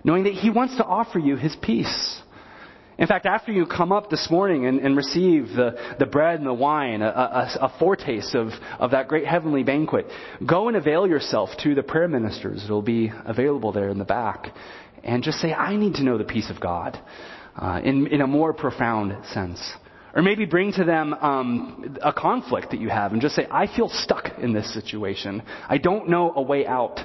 knowing 0.03 0.23
that 0.23 0.33
He 0.33 0.49
wants 0.49 0.75
to 0.77 0.83
offer 0.83 1.19
you 1.19 1.37
His 1.37 1.55
peace. 1.61 2.14
In 2.97 3.07
fact, 3.07 3.25
after 3.25 3.51
you 3.51 3.65
come 3.65 3.91
up 3.91 4.09
this 4.09 4.29
morning 4.31 4.65
and, 4.65 4.79
and 4.79 4.95
receive 4.95 5.49
the, 5.49 5.95
the 5.99 6.05
bread 6.05 6.39
and 6.39 6.47
the 6.47 6.53
wine, 6.53 7.01
a, 7.01 7.07
a, 7.07 7.57
a, 7.61 7.73
foretaste 7.77 8.35
of, 8.35 8.51
of 8.79 8.91
that 8.91 9.09
great 9.09 9.27
heavenly 9.27 9.63
banquet, 9.63 10.07
go 10.45 10.69
and 10.69 10.77
avail 10.77 11.05
yourself 11.05 11.49
to 11.63 11.75
the 11.75 11.83
prayer 11.83 12.07
ministers 12.07 12.63
It'll 12.63 12.81
be 12.81 13.11
available 13.25 13.73
there 13.73 13.89
in 13.89 13.97
the 13.97 14.05
back 14.05 14.53
and 15.03 15.23
just 15.23 15.39
say, 15.39 15.53
I 15.53 15.75
need 15.75 15.95
to 15.95 16.03
know 16.03 16.17
the 16.17 16.23
peace 16.23 16.49
of 16.49 16.61
God 16.61 16.97
uh, 17.57 17.81
in, 17.83 18.07
in 18.07 18.21
a 18.21 18.27
more 18.27 18.53
profound 18.53 19.25
sense. 19.27 19.61
Or 20.13 20.21
maybe 20.21 20.45
bring 20.45 20.71
to 20.73 20.85
them 20.85 21.13
um, 21.13 21.97
a 22.01 22.13
conflict 22.13 22.71
that 22.71 22.79
you 22.79 22.87
have 22.87 23.11
and 23.11 23.21
just 23.21 23.35
say, 23.35 23.45
I 23.51 23.67
feel 23.67 23.89
stuck 23.89 24.39
in 24.39 24.53
this 24.53 24.73
situation. 24.73 25.43
I 25.67 25.77
don't 25.77 26.09
know 26.09 26.31
a 26.33 26.41
way 26.41 26.65
out. 26.65 27.01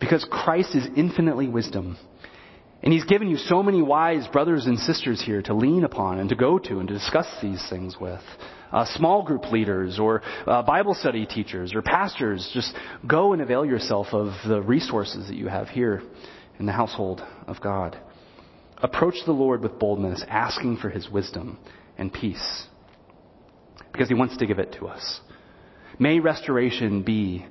Because 0.00 0.26
Christ 0.30 0.74
is 0.74 0.86
infinitely 0.96 1.48
wisdom. 1.48 1.96
And 2.82 2.92
He's 2.92 3.04
given 3.04 3.28
you 3.28 3.36
so 3.36 3.62
many 3.62 3.82
wise 3.82 4.26
brothers 4.28 4.66
and 4.66 4.78
sisters 4.78 5.22
here 5.22 5.42
to 5.42 5.54
lean 5.54 5.84
upon 5.84 6.20
and 6.20 6.28
to 6.28 6.36
go 6.36 6.58
to 6.58 6.78
and 6.78 6.88
to 6.88 6.94
discuss 6.94 7.26
these 7.42 7.64
things 7.68 7.96
with. 8.00 8.22
Uh, 8.70 8.84
small 8.96 9.22
group 9.22 9.50
leaders 9.50 9.98
or 9.98 10.22
uh, 10.46 10.62
Bible 10.62 10.94
study 10.94 11.24
teachers 11.24 11.74
or 11.74 11.80
pastors, 11.80 12.50
just 12.52 12.74
go 13.06 13.32
and 13.32 13.40
avail 13.40 13.64
yourself 13.64 14.08
of 14.12 14.34
the 14.46 14.60
resources 14.60 15.26
that 15.28 15.36
you 15.36 15.48
have 15.48 15.68
here 15.68 16.02
in 16.58 16.66
the 16.66 16.72
household 16.72 17.22
of 17.46 17.60
God. 17.60 17.98
Approach 18.76 19.16
the 19.26 19.32
Lord 19.32 19.62
with 19.62 19.78
boldness, 19.78 20.22
asking 20.28 20.76
for 20.76 20.90
his 20.90 21.08
wisdom 21.08 21.58
and 21.96 22.12
peace, 22.12 22.66
because 23.90 24.08
he 24.08 24.14
wants 24.14 24.36
to 24.36 24.46
give 24.46 24.58
it 24.58 24.76
to 24.78 24.86
us. 24.86 25.20
May 25.98 26.20
restoration 26.20 27.02
be 27.02 27.44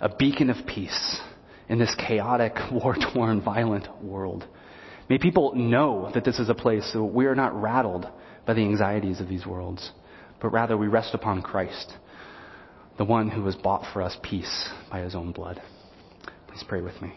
a 0.00 0.14
beacon 0.14 0.50
of 0.50 0.66
peace 0.66 1.20
in 1.68 1.78
this 1.78 1.94
chaotic, 1.94 2.54
war 2.72 2.96
torn, 3.14 3.40
violent 3.40 3.88
world. 4.02 4.46
May 5.08 5.18
people 5.18 5.54
know 5.54 6.10
that 6.12 6.24
this 6.24 6.38
is 6.38 6.48
a 6.48 6.54
place 6.54 6.90
so 6.92 7.04
we 7.04 7.26
are 7.26 7.34
not 7.34 7.60
rattled 7.60 8.06
by 8.46 8.54
the 8.54 8.60
anxieties 8.60 9.20
of 9.20 9.28
these 9.28 9.46
worlds, 9.46 9.90
but 10.40 10.50
rather 10.50 10.76
we 10.76 10.86
rest 10.86 11.14
upon 11.14 11.42
Christ, 11.42 11.94
the 12.98 13.04
one 13.04 13.30
who 13.30 13.44
has 13.46 13.56
bought 13.56 13.84
for 13.92 14.02
us 14.02 14.16
peace 14.22 14.68
by 14.90 15.00
his 15.00 15.14
own 15.14 15.32
blood. 15.32 15.62
Please 16.48 16.64
pray 16.66 16.82
with 16.82 17.00
me. 17.00 17.14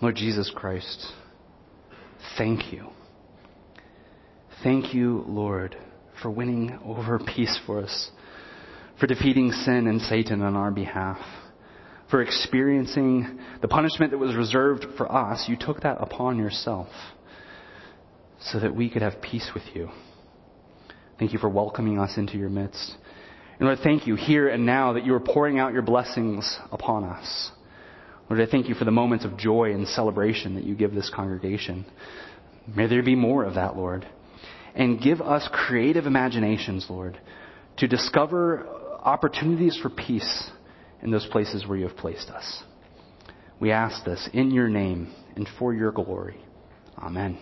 Lord 0.00 0.14
Jesus 0.14 0.50
Christ, 0.54 1.12
thank 2.36 2.72
you. 2.72 2.88
Thank 4.62 4.94
you, 4.94 5.24
Lord, 5.26 5.76
for 6.22 6.30
winning 6.30 6.78
over 6.84 7.18
peace 7.18 7.58
for 7.66 7.82
us, 7.82 8.10
for 8.98 9.06
defeating 9.06 9.52
sin 9.52 9.86
and 9.86 10.00
Satan 10.00 10.42
on 10.42 10.56
our 10.56 10.70
behalf, 10.70 11.18
for 12.10 12.22
experiencing 12.22 13.38
the 13.60 13.68
punishment 13.68 14.12
that 14.12 14.18
was 14.18 14.34
reserved 14.34 14.86
for 14.96 15.10
us. 15.10 15.46
You 15.48 15.56
took 15.58 15.82
that 15.82 15.98
upon 16.00 16.38
yourself 16.38 16.88
so 18.40 18.60
that 18.60 18.74
we 18.74 18.88
could 18.88 19.02
have 19.02 19.20
peace 19.20 19.50
with 19.54 19.64
you. 19.74 19.90
Thank 21.18 21.32
you 21.32 21.38
for 21.38 21.48
welcoming 21.48 21.98
us 21.98 22.16
into 22.16 22.38
your 22.38 22.48
midst. 22.48 22.96
And 23.58 23.66
Lord, 23.66 23.80
thank 23.82 24.06
you 24.06 24.14
here 24.14 24.48
and 24.48 24.64
now 24.64 24.92
that 24.92 25.04
you 25.04 25.12
are 25.14 25.20
pouring 25.20 25.58
out 25.58 25.72
your 25.72 25.82
blessings 25.82 26.58
upon 26.70 27.02
us. 27.02 27.50
Lord, 28.30 28.40
I 28.40 28.46
thank 28.50 28.68
you 28.68 28.74
for 28.74 28.84
the 28.84 28.90
moments 28.92 29.24
of 29.24 29.36
joy 29.36 29.72
and 29.72 29.88
celebration 29.88 30.54
that 30.54 30.64
you 30.64 30.76
give 30.76 30.94
this 30.94 31.10
congregation. 31.14 31.84
May 32.66 32.86
there 32.86 33.02
be 33.02 33.16
more 33.16 33.44
of 33.44 33.54
that, 33.54 33.76
Lord. 33.76 34.06
and 34.78 35.00
give 35.00 35.20
us 35.20 35.48
creative 35.52 36.06
imaginations, 36.06 36.86
Lord, 36.88 37.20
to 37.78 37.88
discover 37.88 38.66
opportunities 39.02 39.76
for 39.80 39.90
peace 39.90 40.50
in 41.02 41.10
those 41.10 41.26
places 41.26 41.66
where 41.66 41.78
you 41.78 41.86
have 41.86 41.96
placed 41.96 42.30
us. 42.30 42.62
We 43.60 43.72
ask 43.72 44.04
this 44.04 44.28
in 44.32 44.50
your 44.50 44.68
name 44.68 45.12
and 45.36 45.48
for 45.58 45.74
your 45.74 45.92
glory. 45.92 46.40
Amen. 46.98 47.38